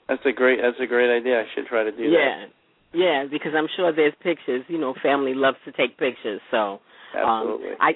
That's 0.08 0.22
a 0.24 0.32
great. 0.32 0.58
That's 0.60 0.80
a 0.80 0.86
great 0.86 1.14
idea. 1.14 1.40
I 1.40 1.44
should 1.54 1.66
try 1.66 1.84
to 1.84 1.92
do 1.92 2.10
that. 2.10 2.16
yeah. 2.18 2.46
Yeah, 2.92 3.24
because 3.30 3.52
I'm 3.56 3.68
sure 3.76 3.94
there's 3.94 4.14
pictures. 4.20 4.64
You 4.66 4.78
know, 4.78 4.94
family 5.00 5.34
loves 5.34 5.58
to 5.64 5.72
take 5.72 5.96
pictures. 5.96 6.40
So. 6.50 6.80
Absolutely. 7.14 7.70
um, 7.70 7.76
I 7.80 7.92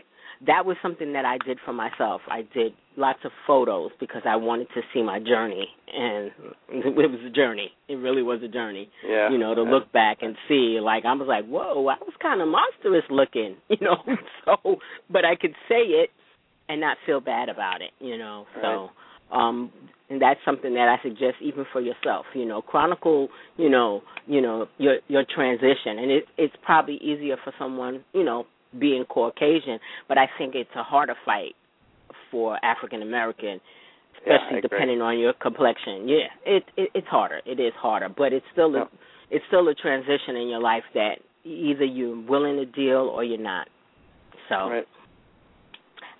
that 0.46 0.66
was 0.66 0.76
something 0.82 1.12
that 1.12 1.24
I 1.24 1.38
did 1.44 1.58
for 1.64 1.72
myself. 1.72 2.20
I 2.28 2.42
did 2.54 2.72
lots 2.96 3.20
of 3.24 3.32
photos 3.46 3.90
because 3.98 4.22
I 4.24 4.36
wanted 4.36 4.68
to 4.74 4.82
see 4.92 5.02
my 5.02 5.18
journey, 5.18 5.68
and 5.92 6.30
it 6.68 6.94
was 7.10 7.20
a 7.26 7.30
journey. 7.30 7.72
It 7.88 7.96
really 7.96 8.22
was 8.22 8.42
a 8.42 8.48
journey. 8.48 8.90
yeah. 9.06 9.30
You 9.30 9.38
know, 9.38 9.54
to 9.54 9.62
look 9.62 9.92
back 9.92 10.18
and 10.22 10.36
see, 10.48 10.78
like 10.80 11.04
I 11.04 11.12
was 11.14 11.28
like, 11.28 11.46
whoa, 11.46 11.86
I 11.88 11.96
was 12.00 12.14
kind 12.20 12.40
of 12.40 12.48
monstrous 12.48 13.04
looking. 13.10 13.56
You 13.68 13.78
know, 13.80 13.96
so 14.44 14.76
but 15.10 15.24
I 15.24 15.34
could 15.36 15.54
say 15.68 15.80
it 15.80 16.10
and 16.68 16.80
not 16.80 16.96
feel 17.06 17.20
bad 17.20 17.48
about 17.48 17.82
it. 17.82 17.90
You 17.98 18.18
know, 18.18 18.46
so. 18.60 18.90
Um, 19.34 19.72
and 20.10 20.20
that's 20.20 20.38
something 20.44 20.74
that 20.74 20.88
I 20.88 21.02
suggest 21.02 21.36
even 21.40 21.64
for 21.72 21.80
yourself. 21.80 22.26
You 22.34 22.44
know, 22.44 22.60
chronicle. 22.62 23.28
You 23.56 23.70
know, 23.70 24.02
you 24.26 24.40
know 24.40 24.66
your 24.78 24.98
your 25.08 25.24
transition, 25.24 25.98
and 25.98 26.10
it 26.10 26.24
it's 26.36 26.54
probably 26.62 26.96
easier 26.96 27.36
for 27.42 27.52
someone. 27.58 28.04
You 28.12 28.22
know, 28.22 28.46
being 28.78 29.04
Caucasian, 29.04 29.78
but 30.08 30.18
I 30.18 30.26
think 30.38 30.54
it's 30.54 30.70
a 30.76 30.82
harder 30.82 31.14
fight 31.24 31.54
for 32.30 32.58
African 32.64 33.02
American, 33.02 33.60
especially 34.18 34.58
agree. 34.58 34.60
depending 34.62 35.00
on 35.00 35.18
your 35.18 35.32
complexion. 35.34 36.08
Yeah, 36.08 36.28
it, 36.44 36.64
it 36.76 36.90
it's 36.94 37.06
harder. 37.08 37.40
It 37.46 37.60
is 37.60 37.72
harder, 37.76 38.08
but 38.08 38.32
it's 38.32 38.46
still 38.52 38.74
a 38.76 38.88
it's 39.30 39.44
still 39.48 39.68
a 39.68 39.74
transition 39.74 40.36
in 40.36 40.48
your 40.48 40.60
life 40.60 40.84
that 40.94 41.16
either 41.44 41.84
you're 41.84 42.20
willing 42.26 42.56
to 42.56 42.66
deal 42.66 43.10
or 43.12 43.24
you're 43.24 43.38
not. 43.38 43.68
So 44.48 44.54
Right. 44.68 44.88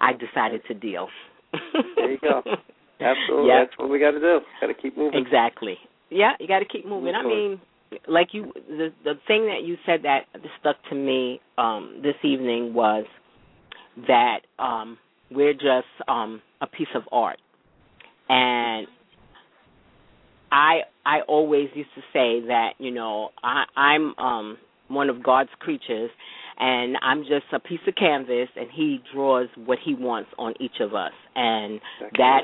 I 0.00 0.12
decided 0.12 0.62
to 0.68 0.74
deal. 0.74 1.08
There 1.96 2.10
you 2.10 2.18
go. 2.20 2.42
Absolutely. 3.00 3.48
Yeah. 3.48 3.64
That's 3.64 3.78
what 3.78 3.90
we 3.90 3.98
got 3.98 4.12
to 4.12 4.20
do. 4.20 4.40
Got 4.60 4.68
to 4.68 4.74
keep 4.74 4.96
moving. 4.96 5.20
Exactly. 5.20 5.76
Yeah, 6.10 6.32
you 6.38 6.46
got 6.46 6.60
to 6.60 6.64
keep 6.64 6.86
moving. 6.86 7.14
I 7.14 7.22
mean, 7.22 7.60
like 8.08 8.28
you, 8.32 8.52
the 8.68 8.92
the 9.04 9.14
thing 9.26 9.46
that 9.46 9.62
you 9.64 9.76
said 9.86 10.00
that 10.04 10.22
stuck 10.60 10.76
to 10.90 10.94
me 10.94 11.40
um, 11.58 12.00
this 12.02 12.14
evening 12.22 12.74
was 12.74 13.04
that 14.08 14.40
um, 14.58 14.98
we're 15.30 15.54
just 15.54 15.86
um, 16.08 16.42
a 16.60 16.66
piece 16.66 16.88
of 16.94 17.02
art, 17.12 17.38
and 18.28 18.86
I 20.50 20.80
I 21.04 21.20
always 21.28 21.68
used 21.74 21.90
to 21.94 22.02
say 22.12 22.46
that 22.48 22.70
you 22.78 22.90
know 22.90 23.30
I 23.42 23.64
I'm 23.76 24.18
um, 24.18 24.58
one 24.88 25.10
of 25.10 25.22
God's 25.22 25.50
creatures, 25.58 26.10
and 26.58 26.96
I'm 27.02 27.22
just 27.22 27.46
a 27.52 27.60
piece 27.60 27.80
of 27.86 27.94
canvas, 27.94 28.48
and 28.56 28.68
He 28.74 29.00
draws 29.12 29.48
what 29.56 29.78
He 29.84 29.94
wants 29.94 30.30
on 30.38 30.54
each 30.60 30.80
of 30.80 30.94
us, 30.94 31.12
and 31.34 31.80
Exactly. 32.00 32.18
that 32.18 32.40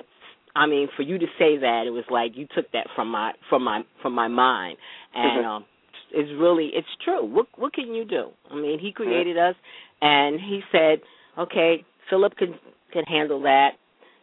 I 0.55 0.67
mean, 0.67 0.89
for 0.97 1.03
you 1.03 1.19
to 1.19 1.27
say 1.39 1.59
that, 1.59 1.85
it 1.87 1.91
was 1.91 2.05
like 2.11 2.33
you 2.35 2.47
took 2.55 2.71
that 2.73 2.89
from 2.95 3.09
my 3.09 3.33
from 3.49 3.65
my 3.65 3.83
from 4.03 4.15
my 4.15 4.29
mind, 4.29 4.79
and 5.15 5.47
um, 5.47 5.65
it's 6.13 6.31
really 6.39 6.71
it's 6.75 6.89
true. 7.05 7.25
What 7.25 7.47
what 7.57 7.73
can 7.73 7.95
you 7.95 8.05
do? 8.05 8.31
I 8.51 8.55
mean, 8.55 8.79
he 8.79 8.93
created 8.93 9.37
us, 9.39 9.55
and 10.01 10.41
he 10.41 10.61
said, 10.73 11.01
okay, 11.39 11.85
Philip 12.09 12.37
can 12.37 12.55
can 12.93 13.05
handle 13.05 13.43
that, 13.43 13.71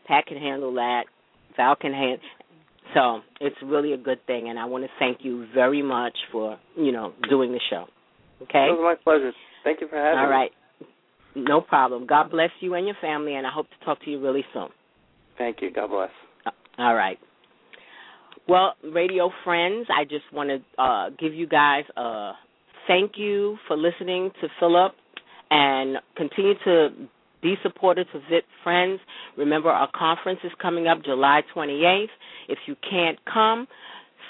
Pat 0.08 0.26
can 0.26 0.38
handle 0.38 0.74
that, 0.76 1.06
Val 1.56 1.76
can 1.76 1.94
handle. 1.94 2.20
So 2.94 3.20
it's 3.42 3.56
really 3.64 3.94
a 3.94 3.98
good 3.98 4.26
thing, 4.28 4.50
and 4.50 4.58
I 4.58 4.66
want 4.66 4.84
to 4.84 4.90
thank 5.00 5.20
you 5.22 5.48
very 5.54 5.82
much 5.82 6.18
for 6.32 6.58
you 6.76 6.92
know 6.92 7.14
doing 7.30 7.52
the 7.52 7.60
show. 7.70 7.86
Okay. 8.44 8.68
It 8.70 8.78
was 8.78 8.96
my 8.98 9.04
pleasure. 9.04 9.32
Thank 9.64 9.82
you 9.82 9.88
for 9.88 9.98
having 9.98 10.20
All 10.20 10.30
me. 10.30 10.34
All 10.34 10.40
right, 10.40 10.52
No 11.36 11.62
problem. 11.62 12.06
God 12.06 12.30
bless 12.30 12.52
you 12.60 12.76
and 12.76 12.86
your 12.86 12.96
family, 13.02 13.36
and 13.36 13.48
I 13.48 13.52
hope 13.52 13.68
to 13.68 13.86
talk 13.86 14.02
to 14.04 14.10
you 14.10 14.22
really 14.22 14.46
soon. 14.54 14.70
Thank 15.38 15.62
you. 15.62 15.72
God 15.72 15.90
bless. 15.90 16.10
All 16.78 16.96
right. 16.96 17.18
Well, 18.48 18.76
radio 18.82 19.30
friends, 19.44 19.88
I 19.94 20.06
just 20.06 20.24
want 20.32 20.50
to 20.50 20.82
uh, 20.82 21.10
give 21.20 21.34
you 21.34 21.48
guys 21.48 21.84
a 21.98 22.32
thank 22.88 23.14
you 23.18 23.58
for 23.68 23.76
listening 23.76 24.32
to 24.40 24.48
Philip 24.58 24.94
and 25.52 25.98
continue 26.16 26.54
to 26.64 26.90
be 27.42 27.56
supportive 27.62 28.08
to 28.14 28.20
Vit 28.30 28.46
Friends. 28.64 29.02
Remember, 29.38 29.70
our 29.70 29.90
conference 29.94 30.40
is 30.46 30.52
coming 30.62 30.88
up 30.88 31.04
July 31.04 31.42
28th. 31.54 32.06
If 32.48 32.60
you 32.68 32.78
can't 32.90 33.20
come, 33.26 33.68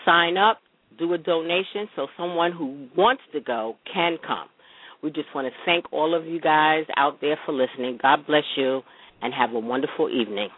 sign 0.03 0.35
up, 0.35 0.61
do 0.97 1.13
a 1.13 1.19
donation 1.19 1.87
so 1.95 2.07
someone 2.17 2.51
who 2.51 2.87
wants 2.97 3.21
to 3.33 3.39
go 3.39 3.75
can 3.93 4.17
come. 4.25 4.47
We 5.03 5.11
just 5.11 5.27
want 5.35 5.45
to 5.45 5.53
thank 5.63 5.93
all 5.93 6.15
of 6.15 6.25
you 6.25 6.41
guys 6.41 6.85
out 6.97 7.21
there 7.21 7.37
for 7.45 7.51
listening. 7.51 7.99
God 8.01 8.25
bless 8.25 8.45
you 8.55 8.81
and 9.21 9.31
have 9.31 9.51
a 9.51 9.59
wonderful 9.59 10.09
evening. 10.09 10.49